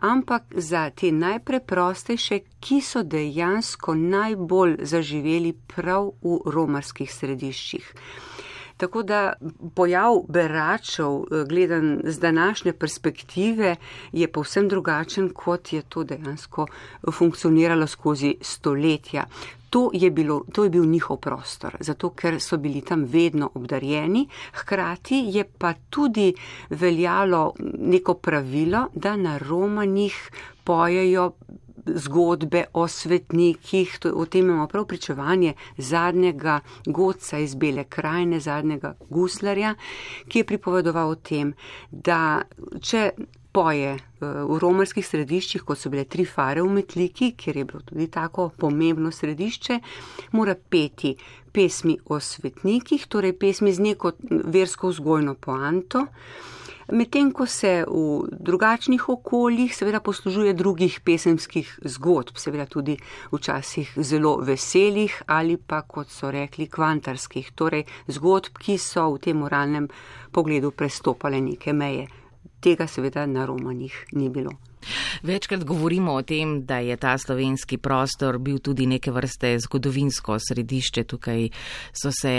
[0.00, 7.92] ampak za te najpreprostejše, ki so dejansko najbolj zaživeli prav v romarskih središčih.
[8.78, 9.32] Tako da
[9.74, 13.76] pojav beračev, gledan z današnje perspektive,
[14.12, 16.66] je povsem drugačen, kot je to dejansko
[17.12, 19.24] funkcioniralo skozi stoletja.
[19.70, 24.28] To je, bilo, to je bil njihov prostor, zato ker so bili tam vedno obdarjeni,
[24.52, 26.32] hkrati je pa tudi
[26.70, 30.30] veljalo neko pravilo, da na romanjih
[30.64, 31.32] pojejo
[31.86, 39.74] zgodbe o svetnikih, o tem imamo prav pričevanje zadnjega godca iz Bele krajine, zadnjega guslarja,
[40.28, 41.54] ki je pripovedoval o tem,
[41.90, 42.42] da
[42.80, 43.10] če
[43.52, 48.06] poje v romarskih središčih, kot so bile tri fare v Metliki, kjer je bilo tudi
[48.12, 49.78] tako pomembno središče,
[50.36, 51.14] mora peti
[51.52, 54.12] pesmi o svetnikih, torej pesmi z neko
[54.54, 56.06] versko vzgojno poanto.
[56.88, 62.94] Medtem ko se v drugačnih okoljih seveda poslužuje drugih pesemskih zgodb, seveda tudi
[63.32, 69.36] včasih zelo veselih ali pa, kot so rekli, kvantarskih, torej zgodb, ki so v tem
[69.36, 69.90] moralnem
[70.32, 72.08] pogledu prestopale neke meje.
[72.60, 74.56] Tega seveda na romanih ni bilo.
[75.22, 81.04] Večkrat govorimo o tem, da je ta slovenski prostor bil tudi neke vrste zgodovinsko središče.
[81.04, 81.48] Tukaj
[81.92, 82.34] so se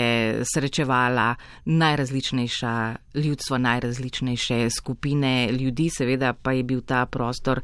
[0.54, 1.34] srečevala
[1.64, 2.74] najrazličnejša
[3.14, 5.90] ljudstva, najrazličnejše skupine ljudi.
[5.90, 7.60] Seveda pa je bil ta prostor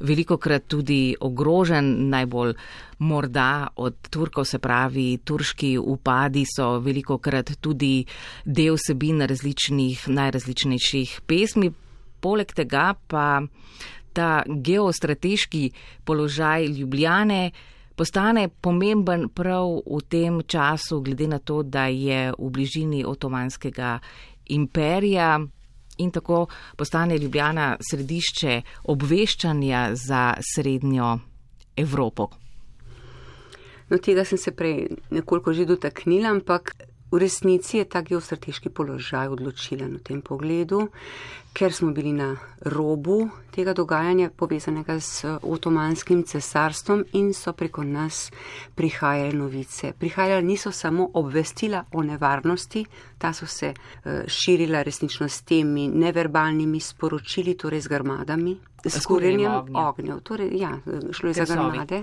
[0.00, 2.54] veliko krat tudi ogrožen, najbolj
[2.98, 8.04] morda od Turkov, se pravi, turški upadi so veliko krat tudi
[8.44, 11.72] del sebin različnih, najrazličnejših pesmi.
[12.20, 13.42] Poleg tega pa
[14.16, 15.64] ta geostrateški
[16.04, 17.50] položaj Ljubljane
[17.96, 23.98] postane pomemben prav v tem času, glede na to, da je v bližini otomanskega
[24.46, 25.40] imperija
[25.98, 26.46] in tako
[26.76, 31.18] postane Ljubljana središče obveščanja za srednjo
[31.76, 32.28] Evropo.
[33.88, 36.74] No, tega sem se prej nekoliko že dotaknila, ampak
[37.10, 40.88] v resnici je ta geostrateški položaj odločilen v tem pogledu,
[41.56, 48.30] ker smo bili na robu tega dogajanja povezanega s otomanskim cesarstvom in so preko nas
[48.74, 49.92] prihajale novice.
[49.98, 52.84] Prihajale niso samo obvestila o nevarnosti,
[53.18, 59.52] ta so se eh, širila resnično s temi neverbalnimi sporočili, torej z grmadami, s kurenjem
[59.74, 60.20] ognjev.
[60.20, 60.78] Torej, ja,
[61.12, 62.02] šlo je za grmade,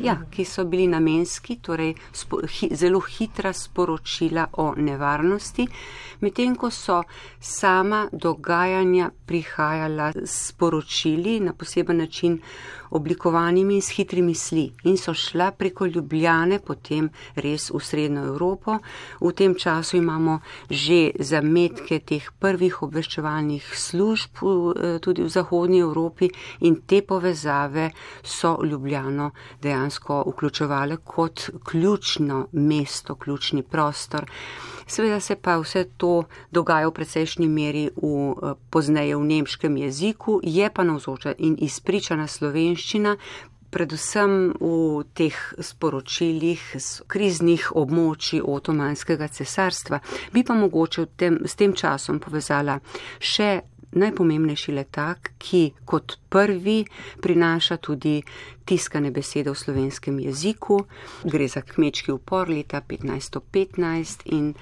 [0.00, 5.66] ja, ki so bili namenski, torej spo, hi, zelo hitra sporočila o nevarnosti,
[6.20, 7.02] medtem ko so
[7.40, 8.83] sama dogajanja
[9.26, 12.40] prihajala s sporočili na poseben način
[12.90, 18.78] oblikovanimi s hitrimi sli in so šla preko Ljubljane potem res v Srednjo Evropo.
[19.20, 20.38] V tem času imamo
[20.70, 26.28] že zametke teh prvih obveščevalnih služb eh, tudi v Zahodnji Evropi
[26.60, 27.90] in te povezave
[28.22, 29.30] so Ljubljano
[29.62, 34.30] dejansko vključevale kot ključno mesto, ključni prostor.
[34.86, 40.40] Seveda se pa vse to dogaja v precejšnji meri v, eh, pozneje v nemškem jeziku,
[40.42, 43.14] je pa navzoča in izpričana slovenščina,
[43.74, 49.98] predvsem v teh sporočilih z kriznih območij otomanskega cesarstva.
[50.30, 52.78] Bi pa mogoče tem, s tem časom povezala
[53.18, 53.50] še
[53.94, 56.82] najpomembnejši letak, ki kot prvi
[57.22, 58.20] prinaša tudi
[58.66, 60.80] tiskane besede v slovenskem jeziku.
[61.24, 64.54] Gre za kmečki upor leta 1515 in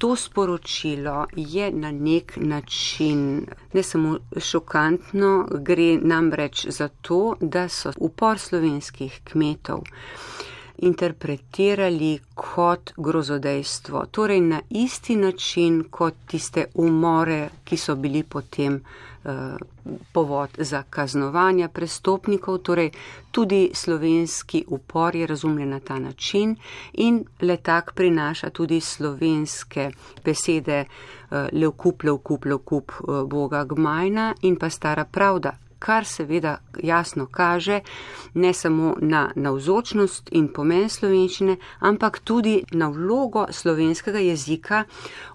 [0.00, 7.92] to sporočilo je na nek način ne samo šokantno, gre namreč za to, da so
[7.98, 9.82] upor slovenskih kmetov
[10.80, 18.80] interpretirali kot grozodejstvo, torej na isti način kot tiste umore, ki so bili potem
[19.24, 19.30] eh,
[20.12, 22.90] povod za kaznovanja prestopnikov, torej
[23.30, 26.56] tudi slovenski upor je razumljen na ta način
[26.92, 29.90] in letak prinaša tudi slovenske
[30.24, 37.26] besede eh, levkup, levkup, levkup eh, Boga Gmajna in pa stara pravda, kar seveda jasno
[37.26, 37.80] kaže
[38.34, 44.84] ne samo na navzočnost in pomen slovenščine, ampak tudi na vlogo slovenskega jezika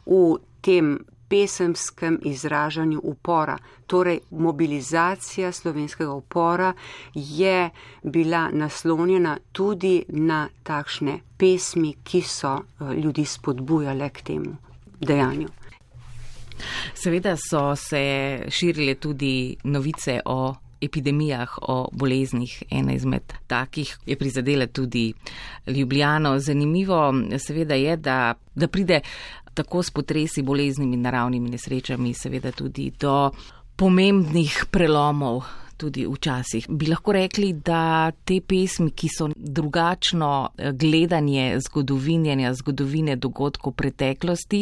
[0.05, 3.57] v tem pesemskem izražanju upora.
[3.87, 6.73] Torej, mobilizacija slovenskega upora
[7.13, 7.69] je
[8.03, 14.55] bila naslonjena tudi na takšne pesmi, ki so eh, ljudi spodbujale k temu
[15.01, 15.64] dejanju.
[16.93, 22.63] Seveda so se širile tudi novice o epidemijah, o boleznih.
[22.69, 25.13] Ena izmed takih je prizadela tudi
[25.67, 26.39] Ljubljano.
[26.39, 29.01] Zanimivo seveda je, da, da pride
[29.53, 33.31] tako s potresi, boleznimi, naravnimi nesrečami, seveda tudi do
[33.75, 35.43] pomembnih prelomov.
[35.77, 40.49] Tudi včasih bi lahko rekli, da te pesmi, ki so drugačno
[40.79, 44.61] gledanje zgodovinjenja, zgodovine dogodkov preteklosti,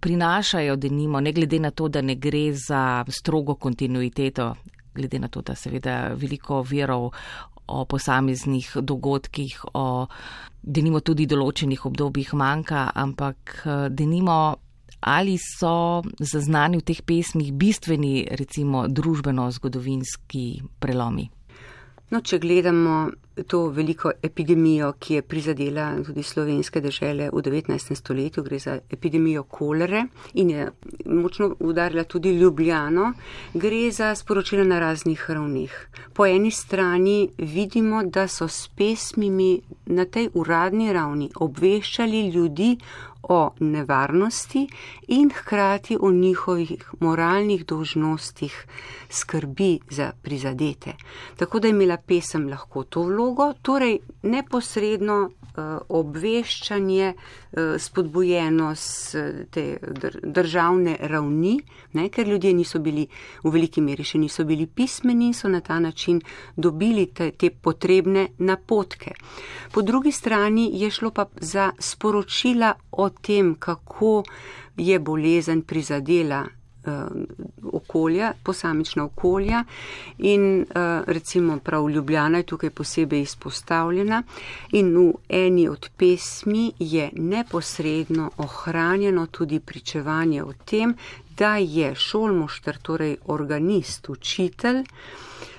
[0.00, 4.54] prinašajo, da nimo, ne glede na to, da ne gre za strogo kontinuiteto,
[4.94, 7.10] glede na to, da seveda veliko verov
[7.68, 10.06] o posameznih dogodkih, o
[10.62, 14.56] denimo tudi določenih obdobjih manjka, ampak denimo.
[14.98, 20.46] Ali so zaznani v teh pesmih bistveni, recimo, družbeno-zgodovinski
[20.82, 21.28] prelomi?
[22.10, 22.96] No, če gledamo
[23.46, 27.94] to veliko epidemijo, ki je prizadela tudi slovenske države v 19.
[27.94, 30.70] stoletju, gre za epidemijo kolere in je
[31.06, 33.12] močno udarila tudi Ljubljano,
[33.54, 35.88] gre za sporočila na raznih ravnih.
[36.14, 42.76] Po eni strani vidimo, da so s pesmimi na tej uradni ravni obveščali ljudi
[43.28, 44.68] o nevarnosti
[45.08, 48.66] in hkrati o njihovih moralnih dožnostih
[49.10, 50.92] skrbi za prizadete.
[51.36, 57.14] Tako da je imela pesem lahko to vlogo, torej neposredno Eh, obveščanje
[57.52, 59.16] eh, spodbujeno z
[59.50, 59.76] te
[60.22, 61.60] državne ravni,
[61.92, 63.06] ne, ker ljudje niso bili
[63.44, 66.20] v veliki meri še niso bili pismeni in so na ta način
[66.56, 69.14] dobili te, te potrebne napotke.
[69.72, 74.22] Po drugi strani je šlo pa za sporočila o tem, kako
[74.76, 76.46] je bolezen prizadela
[77.72, 79.64] okolja, posamična okolja.
[80.18, 80.66] In uh,
[81.06, 84.22] recimo prav Ljubljana je tukaj posebej izpostavljena.
[84.72, 90.94] In v eni od pesmi je neposredno ohranjeno tudi pričevanje o tem,
[91.38, 94.84] da je šolmoštr, torej organist, učitelj,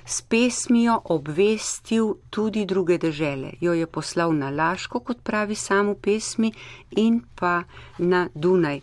[0.10, 3.52] s pesmijo obvestil tudi druge države.
[3.62, 6.52] Jo je poslal na Laško, kot pravi samo pesmi,
[6.92, 7.64] in pa
[7.98, 8.82] na Dunaj.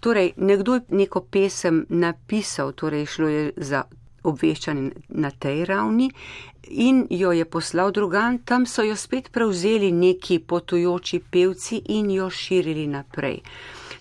[0.00, 3.82] Torej, nekdo je neko pesem napisal, torej šlo je za
[4.22, 6.10] obveščanje na tej ravni
[6.70, 12.30] in jo je poslal drugan, tam so jo spet prevzeli neki potujoči pevci in jo
[12.30, 13.40] širili naprej.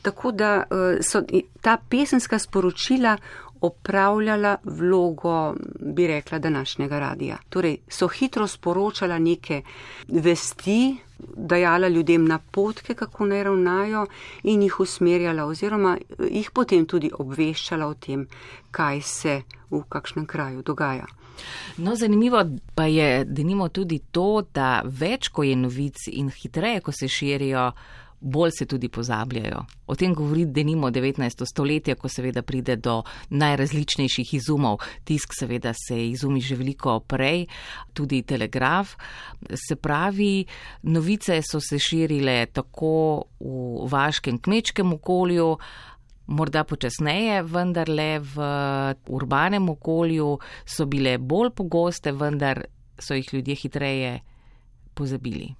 [0.02, 1.22] Tako da eh, so
[1.62, 3.18] ta pesenska sporočila
[3.62, 7.38] opravljala vlogo, bi rekla, današnjega radija.
[7.50, 9.62] Torej, so hitro sporočala neke
[10.08, 10.98] vesti,
[11.36, 14.06] dajala ljudem napotke, kako naj ravnajo
[14.44, 15.98] in jih usmerjala oziroma
[16.30, 18.28] jih potem tudi obveščala o tem,
[18.72, 21.06] kaj se v kakšnem kraju dogaja.
[21.78, 22.44] No, zanimivo
[22.76, 27.08] pa je, da nimo tudi to, da več, ko je novic in hitreje, ko se
[27.08, 27.72] širijo,
[28.20, 29.66] bolj se tudi pozabljajo.
[29.88, 31.46] O tem govori denimo 19.
[31.46, 34.80] stoletje, ko seveda pride do najrazličnejših izumov.
[35.04, 37.46] Tisk seveda se izumi že veliko prej,
[37.94, 38.96] tudi telegraf.
[39.68, 40.46] Se pravi,
[40.84, 45.58] novice so se širile tako v vaškem kmečkem okolju,
[46.30, 48.50] morda počasneje, vendar le v
[49.10, 52.66] urbanem okolju so bile bolj pogoste, vendar
[53.00, 54.20] so jih ljudje hitreje
[54.94, 55.59] pozabili.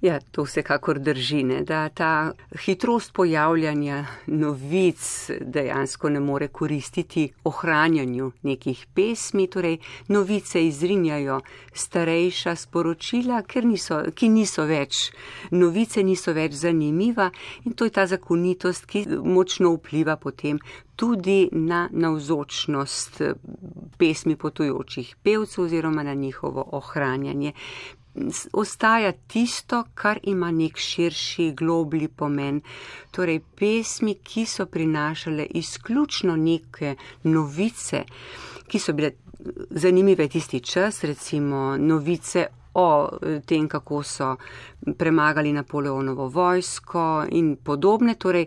[0.00, 2.32] Ja, to vsekakor drži, ne, da ta
[2.64, 9.76] hitrost pojavljanja novic dejansko ne more koristiti ohranjanju nekih pesmi, torej
[10.08, 11.40] novice izrinjajo
[11.72, 15.12] starejša sporočila, niso, ki niso več,
[15.50, 17.30] novice niso več zanimiva
[17.64, 20.58] in to je ta zakonitost, ki močno vpliva potem
[20.96, 23.22] tudi na navzočnost
[23.98, 27.52] pesmi potujočih pevcev oziroma na njihovo ohranjanje
[28.52, 32.60] ostaja tisto, kar ima nek širši, globli pomen.
[33.10, 38.04] Torej, pesmi, ki so prinašale izključno neke novice,
[38.66, 39.12] ki so bile
[39.70, 44.36] zanimive tisti čas, recimo novice o eh, tem, kako so
[44.98, 48.14] premagali Napoleonovo vojsko in podobne.
[48.14, 48.46] Torej,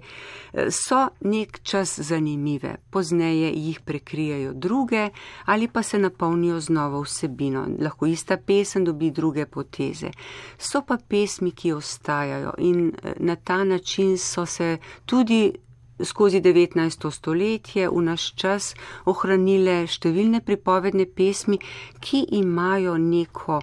[0.53, 5.09] eh, so nek čas zanimive, pozneje jih prekrijajo druge
[5.45, 7.67] ali pa se napolnijo z novo vsebino.
[7.79, 10.11] Lahko ista pesem dobi druge poteze.
[10.57, 15.53] So pa pesmi, ki ostajajo in eh, na ta način so se tudi
[16.01, 17.11] skozi 19.
[17.11, 18.71] stoletje v naš čas
[19.05, 21.59] ohranile številne pripovedne pesmi,
[22.01, 23.59] ki imajo neko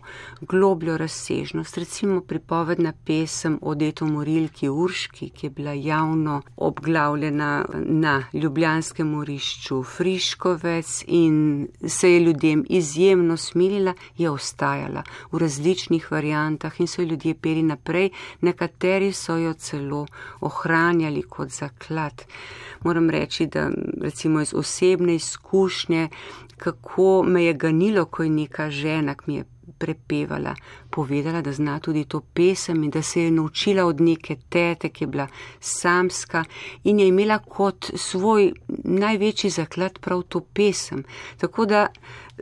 [0.47, 1.79] globljo razsežnost.
[1.83, 7.51] Recimo pripovedna pesem o deto morilki Urški, ki je bila javno obglavljena
[7.83, 15.03] na Ljubljanskem morišču Friškovec in se je ljudem izjemno smilila, je ostajala
[15.33, 18.11] v različnih variantah in so ljudje peli naprej,
[18.41, 20.07] nekateri so jo celo
[20.41, 22.20] ohranjali kot zaklad
[22.81, 26.09] moram reči, da recimo iz osebne izkušnje,
[26.57, 29.45] kako me je ganilo, ko je neka žena, ki mi je
[29.79, 30.55] prepevala,
[30.91, 35.05] povedala, da zna tudi to pesem in da se je naučila od neke tete, ki
[35.05, 35.27] je bila
[35.61, 36.45] samska
[36.85, 38.53] in je imela kot svoj
[38.85, 41.05] največji zaklad prav to pesem.
[41.39, 41.87] Tako da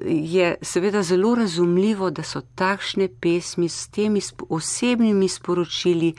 [0.04, 6.14] je seveda zelo razumljivo, da so takšne pesmi s temi osebnimi sporočili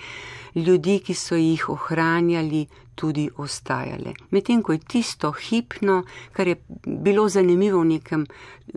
[0.56, 2.66] ljudi, ki so jih ohranjali,
[3.00, 4.14] tudi ostajale.
[4.36, 6.02] Medtem ko je tisto hipno,
[6.36, 8.28] kar je bilo zanimivo v nekem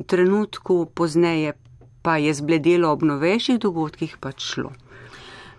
[0.06, 1.56] trenutku, pozneje
[2.02, 4.72] pa je zbledelo ob novejših dogodkih, pač šlo.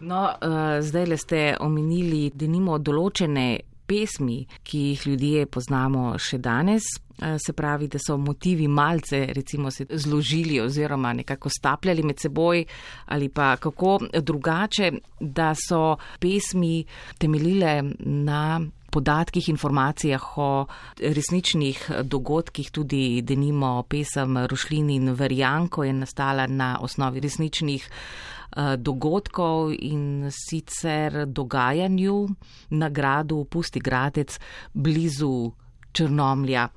[0.03, 3.47] No, uh, zdaj le ste omenili, da nimo določene
[3.87, 6.87] pesmi, ki jih ljudje poznamo še danes.
[7.21, 12.65] Eh, se pravi, da so motivi malce recimo se zložili oziroma nekako stapljali med seboj
[13.05, 16.85] ali pa kako drugače, da so pesmi
[17.17, 18.61] temeljile na
[18.91, 20.65] podatkih, informacijah o
[20.99, 29.73] resničnih dogodkih, tudi denimo pesem Rušlin in Verjanko je nastala na osnovi resničnih eh, dogodkov
[29.79, 32.27] in sicer dogajanju
[32.69, 34.39] na gradu Pusti Gradec
[34.73, 35.51] blizu
[35.91, 36.69] Črnomlja.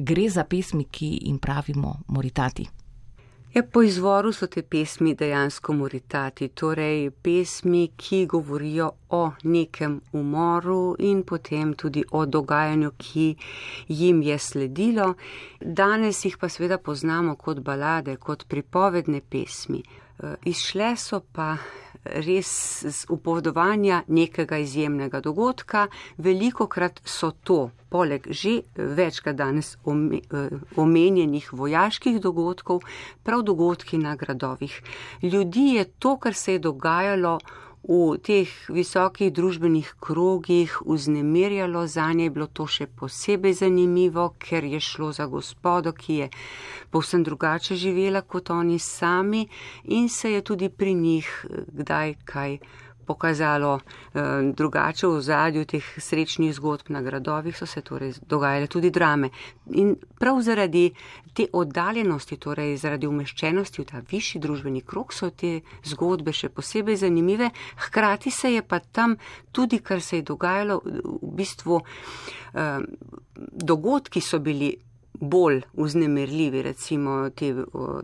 [0.00, 2.68] Gre za pesmi, ki jim pravimo moritati.
[3.54, 10.96] Ja, po izvoru so te pesmi dejansko moritati, torej pesmi, ki govorijo o nekem umoru
[10.98, 13.36] in potem tudi o dogajanju, ki
[13.88, 15.14] jim je sledilo.
[15.60, 19.82] Danes jih pa seveda poznamo kot balade, kot pripovedne pesmi.
[20.18, 21.56] Eh, izšle so pa
[22.04, 22.50] res
[22.86, 25.86] z upovedovanja nekega izjemnega dogodka,
[26.18, 32.82] veliko krat so to, poleg že večkrat danes eh, omenjenih vojaških dogodkov,
[33.22, 34.82] prav dogodki na gradovih.
[35.22, 37.38] Ljudi je to, kar se je dogajalo,
[37.82, 44.64] v teh visokih družbenih krogih vznemirjalo, za nje je bilo to še posebej zanimivo, ker
[44.64, 46.28] je šlo za gospodo, ki je
[46.90, 49.46] povsem drugače živela kot oni sami
[49.84, 51.30] in se je tudi pri njih
[51.72, 52.58] kdaj kaj
[53.08, 54.20] pokazalo eh,
[54.52, 59.30] drugače v zadju teh srečnih zgodb na gradovih, so se torej dogajale tudi drame.
[59.80, 60.90] In prav zaradi
[61.34, 67.00] te oddaljenosti, torej zaradi umeščenosti v ta višji družbeni krok, so te zgodbe še posebej
[67.04, 67.50] zanimive.
[67.86, 69.16] Hkrati se je pa tam
[69.52, 72.84] tudi, kar se je dogajalo, v bistvu eh,
[73.72, 74.76] dogodki so bili.
[75.18, 77.48] Bolj vznemirljivi, recimo te,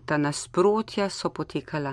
[0.03, 1.93] ta nasprotja so potekala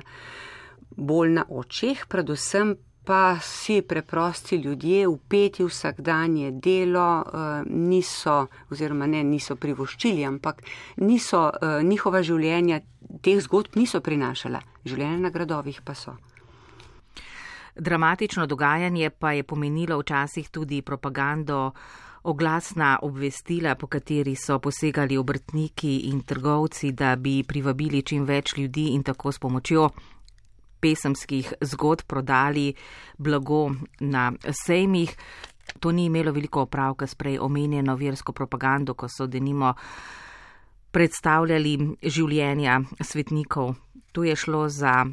[0.97, 9.23] bolj na očeh, predvsem pa vsi preprosti ljudje, upeti vsakdanje delo, eh, niso, oziroma ne,
[9.23, 10.61] niso privoščili, ampak
[10.97, 12.79] niso, eh, njihova življenja
[13.21, 16.15] teh zgodb niso prinašala, življenja na gradovih pa so.
[17.75, 21.71] Dramatično dogajanje pa je pomenilo včasih tudi propagando,
[22.23, 28.91] oglasna obvestila, po kateri so posegali obrtniki in trgovci, da bi privabili čim več ljudi
[28.93, 29.89] in tako s pomočjo
[30.81, 32.73] pesemskih zgodb prodali
[33.17, 33.69] blago
[33.99, 34.31] na
[34.65, 35.15] sejmih.
[35.79, 39.73] To ni imelo veliko opravka s prej omenjeno versko propagando, ko so denimo
[40.91, 43.75] predstavljali življenja svetnikov.
[44.11, 45.05] Tu je šlo za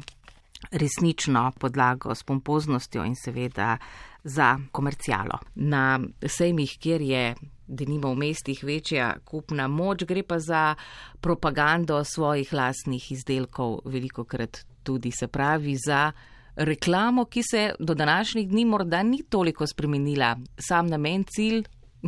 [0.71, 3.77] resnično podlago s pompoznostjo in seveda
[4.23, 5.39] za komercijalo.
[5.55, 7.35] Na sejmih, kjer je
[7.67, 10.75] denimo v mestih večja kupna moč, gre pa za
[11.21, 16.11] propagando svojih lastnih izdelkov, veliko krat tudi se pravi za
[16.55, 20.37] reklamo, ki se do današnjih dni morda ni toliko spremenila.
[20.57, 21.63] Sam namen, cilj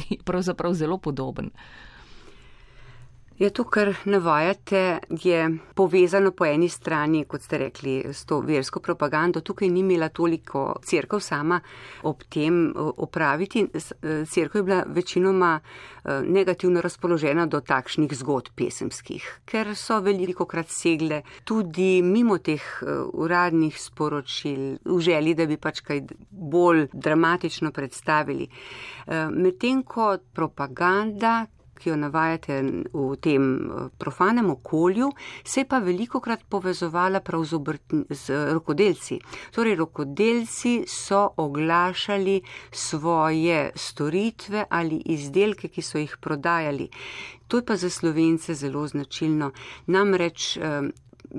[0.09, 1.51] je pravzaprav zelo podoben.
[3.41, 8.79] Je to, kar navajate, je povezano po eni strani, kot ste rekli, s to versko
[8.85, 9.41] propagando.
[9.41, 11.57] Tukaj ni imela toliko crkv sama
[12.03, 13.63] ob tem opraviti.
[14.29, 20.69] Crkva je bila večinoma eh, negativno razpoložena do takšnih zgodb pesemskih, ker so veliko krat
[20.69, 27.71] segle tudi mimo teh eh, uradnih sporočil v želi, da bi pač kaj bolj dramatično
[27.71, 28.47] predstavili.
[29.33, 31.47] Medtem ko propaganda,
[31.81, 32.59] ki jo navajate
[32.93, 35.09] v tem eh, profanem okolju,
[35.43, 39.19] se je pa veliko krat povezovala prav z, obrtni, z rokodelci.
[39.51, 46.89] Torej, rokodelci so oglašali svoje storitve ali izdelke, ki so jih prodajali.
[47.47, 49.51] To je pa za slovence zelo značilno.
[49.87, 50.91] Namreč eh,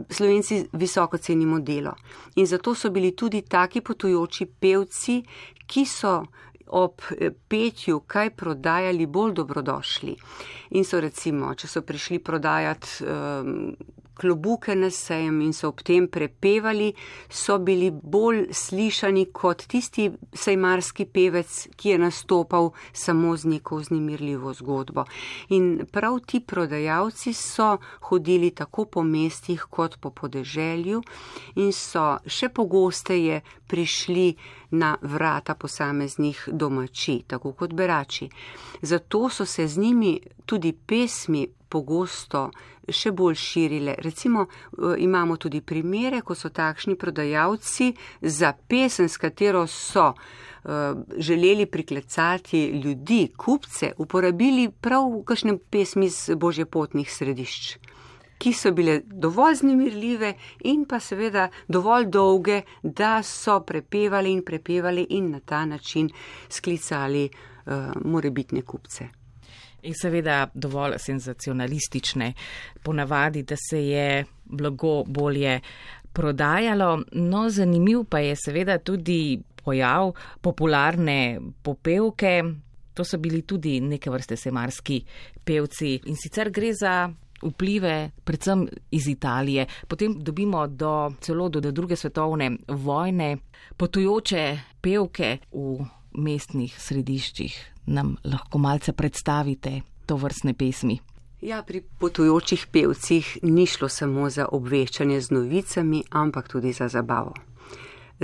[0.09, 1.93] Slovenci visoko cenimo delo
[2.35, 5.19] in zato so bili tudi taki potujoči pevci,
[5.67, 6.23] ki so
[6.73, 10.17] ob eh, petju kaj prodajali bolj dobrodošli.
[10.79, 13.75] In so recimo, če so prišli prodajati um,
[14.15, 16.93] klobuke na sejem in so ob tem prepevali,
[17.29, 24.53] so bili bolj slišani kot tisti sejmarski pevec, ki je nastopal samo z neko vznemirljivo
[24.55, 25.05] zgodbo.
[25.49, 27.77] In prav ti prodajalci so
[28.09, 31.03] hodili tako po mestih kot po podeželju
[31.57, 34.35] in so še pogosteje prišli
[34.73, 38.29] na vrata posameznih domači, tako kot berači.
[38.83, 42.51] Zato so se z njimi tudi pesmi pogosto
[42.89, 43.95] še bolj širile.
[43.99, 50.93] Recimo eh, imamo tudi primere, ko so takšni prodajalci za pesem, s katero so eh,
[51.19, 57.92] želeli priklecati ljudi, kupce, uporabili prav v kakšnem pesmi z božjepotnih središč
[58.43, 60.33] ki so bile dovolj znemirljive
[60.67, 66.11] in pa seveda dovolj dolge, da so prepevali in prepevali in na ta način
[66.49, 69.09] sklicali uh, morebitne kupce.
[69.83, 72.33] In seveda dovolj senzacionalistične,
[72.83, 75.61] ponavadi, da se je blago bolje
[76.13, 77.03] prodajalo.
[77.13, 82.43] No, zanimiv pa je seveda tudi pojav popularne popevke.
[82.95, 85.01] To so bili tudi neke vrste semarski
[85.45, 86.95] pevci in sicer gre za
[87.43, 89.67] vplive predvsem iz Italije.
[89.89, 93.37] Potem dobimo do celo do druge svetovne vojne
[93.77, 97.73] potujoče pevke v mestnih središčih.
[97.87, 100.99] Nam lahko malce predstavite to vrstne pesmi.
[101.43, 107.35] Ja, pri potujočih pevcih ni šlo samo za obveščanje z novicami, ampak tudi za zabavo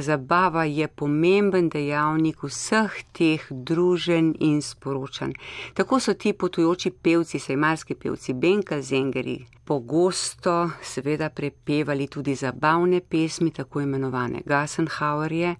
[0.02, 5.32] zabava je pomemben dejavnik vseh teh družen in sporočanj.
[5.74, 9.38] Tako so ti potujoči pevci, sejmarski pevci Benka Zengeri,
[9.68, 15.56] pogosto seveda prepevali tudi zabavne pesmi, tako imenovane Gassenhauerje.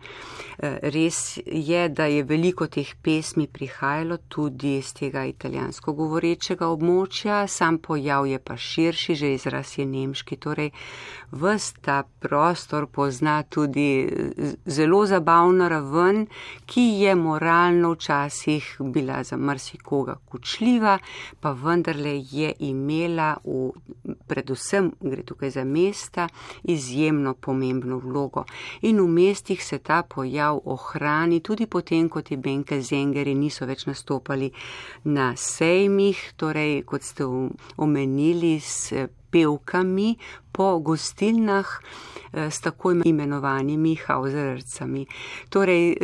[0.59, 7.47] Eh, res je, da je veliko teh pesmi prihajalo tudi iz tega italijansko govorečega območja,
[7.47, 10.71] sam pojav je pa širši, že izraz je nemški, torej
[11.31, 14.09] vsta prostor pozna tudi
[14.67, 16.27] zelo zabavno raven,
[16.67, 20.99] ki je moralno včasih bila za marsikoga kočljiva,
[21.41, 23.71] pa vendarle je imela v,
[24.27, 26.29] predvsem gre tukaj za mesta,
[26.63, 28.45] izjemno pomembno vlogo.
[28.83, 33.87] In v mestih se ta pojav ohrani tudi potem, ko ti Benke Zengeri niso več
[33.87, 34.51] nastopali
[35.05, 37.25] na sejmih, torej kot ste
[37.77, 38.93] omenili s
[39.31, 40.17] pevkami
[40.53, 41.67] po gostilnah
[42.33, 45.07] eh, s tako imenovanimi hauzercami.
[45.49, 45.97] Torej,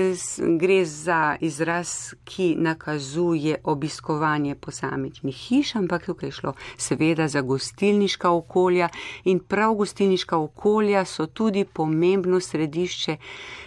[0.59, 8.31] gre za izraz, ki nakazuje obiskovanje posamičnih hiš, ampak tukaj je šlo seveda za gostilniška
[8.31, 8.89] okolja
[9.25, 13.17] in prav gostilniška okolja so tudi pomembno središče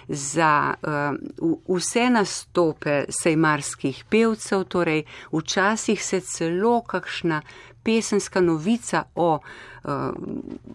[0.07, 7.41] za uh, vse nastope sejmarskih pevcev, torej včasih se celo kakšna
[7.87, 9.39] pesenska novica o
[9.83, 9.91] uh,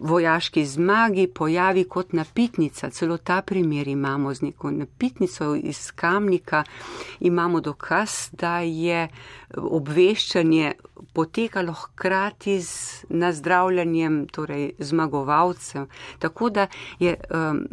[0.01, 2.89] vojaški zmagi pojavi kot napitnica.
[2.89, 6.63] Celo ta primer imamo z neko napitnico iz kamnika.
[7.19, 9.07] Imamo dokaz, da je
[9.57, 10.71] obveščanje
[11.13, 15.85] potekalo hkrati z nazdravljanjem torej zmagovalcev.
[16.19, 16.67] Tako da
[16.99, 17.67] je um,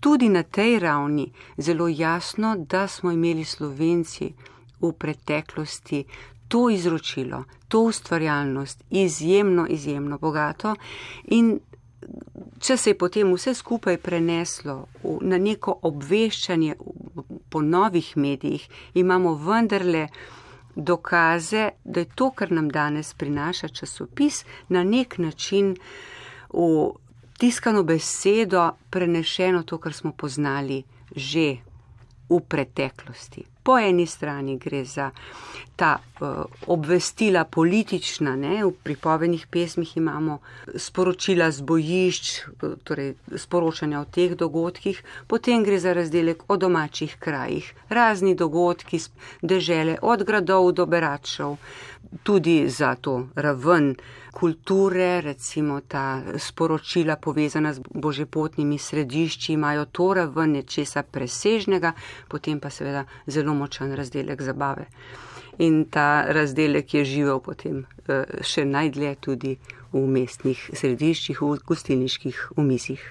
[0.00, 4.32] tudi na tej ravni zelo jasno, da smo imeli Slovenci
[4.80, 6.04] v preteklosti
[6.50, 10.74] to izročilo, to ustvarjalnost izjemno, izjemno bogato
[11.24, 11.60] in
[12.58, 14.74] če se je potem vse skupaj preneslo
[15.22, 16.74] na neko obveščanje
[17.50, 20.08] po novih medijih, imamo vendarle
[20.74, 25.74] dokaze, da je to, kar nam danes prinaša časopis, na nek način
[26.50, 26.90] v
[27.38, 30.82] tiskano besedo prenešeno to, kar smo poznali
[31.16, 31.56] že
[32.30, 33.44] v preteklosti.
[33.62, 35.10] Po eni strani gre za
[35.76, 36.28] ta uh,
[36.66, 38.64] obvestila politična, ne?
[38.64, 40.38] v pripovednih pesmih imamo
[40.76, 42.32] sporočila z bojišč,
[42.84, 49.00] torej sporočanja o teh dogodkih, potem gre za razdelek o domačih krajih, razni dogodki,
[49.42, 51.56] dežele od gradov do beračev,
[52.22, 53.94] tudi za to raven
[54.32, 61.92] kulture, recimo ta sporočila povezana z božepotnimi središči, imajo to raven nečesa presežnega,
[62.28, 64.86] potem pa seveda zelo močan razdelek zabave.
[65.58, 69.56] In ta razdelek je živel potem eh, še najdlje tudi
[69.92, 73.02] v mestnih središčih, v gostilniških umisih.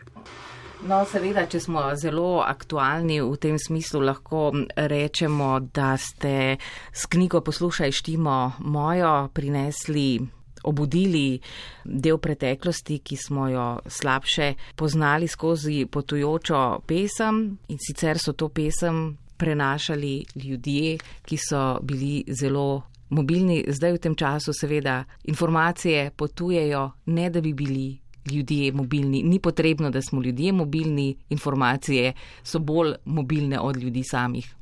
[0.79, 6.55] No, seveda, če smo zelo aktualni v tem smislu, lahko rečemo, da ste
[6.95, 10.21] s knjigo Poslušaj štimo mojo prinesli,
[10.63, 11.39] obudili
[11.83, 19.17] del preteklosti, ki smo jo slabše poznali skozi potujočo pesem in sicer so to pesem
[19.35, 23.65] prenašali ljudje, ki so bili zelo mobilni.
[23.67, 27.89] Zdaj v tem času seveda informacije potujejo, ne da bi bili
[28.31, 29.23] ljudje mobilni.
[29.23, 32.13] Ni potrebno, da smo ljudje mobilni, informacije
[32.43, 34.55] so bolj mobilne od ljudi samih.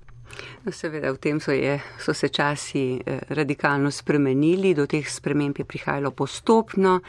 [0.65, 5.57] No, seveda, v tem so, je, so se časi eh, radikalno spremenili, do teh sprememb
[5.57, 6.99] je prihajalo postopno.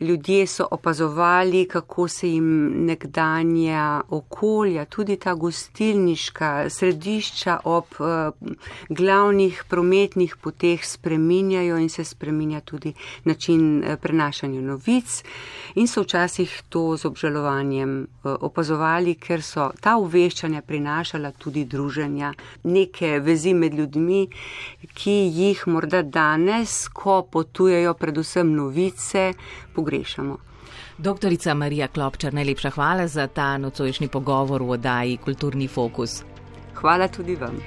[0.00, 8.06] Ljudje so opazovali, kako se jim nekdanja okolja, tudi ta gostilniška središča ob uh,
[8.88, 12.92] glavnih prometnih poteh spreminjajo in se spreminja tudi
[13.24, 15.22] način uh, prenašanja novic.
[15.74, 22.32] In so včasih to z obžalovanjem uh, opazovali, ker so ta uveščanja prinašala tudi druženja
[22.62, 24.28] neke vezi med ljudmi,
[24.94, 29.32] ki jih morda danes, ko potujejo predvsem novice,
[29.78, 30.38] pogrešamo.
[30.98, 36.22] Doktorica Marija Klopčar, najlepša hvala za ta nocojšnji pogovor v oddaji Kulturni fokus.
[36.74, 37.62] Hvala tudi vam.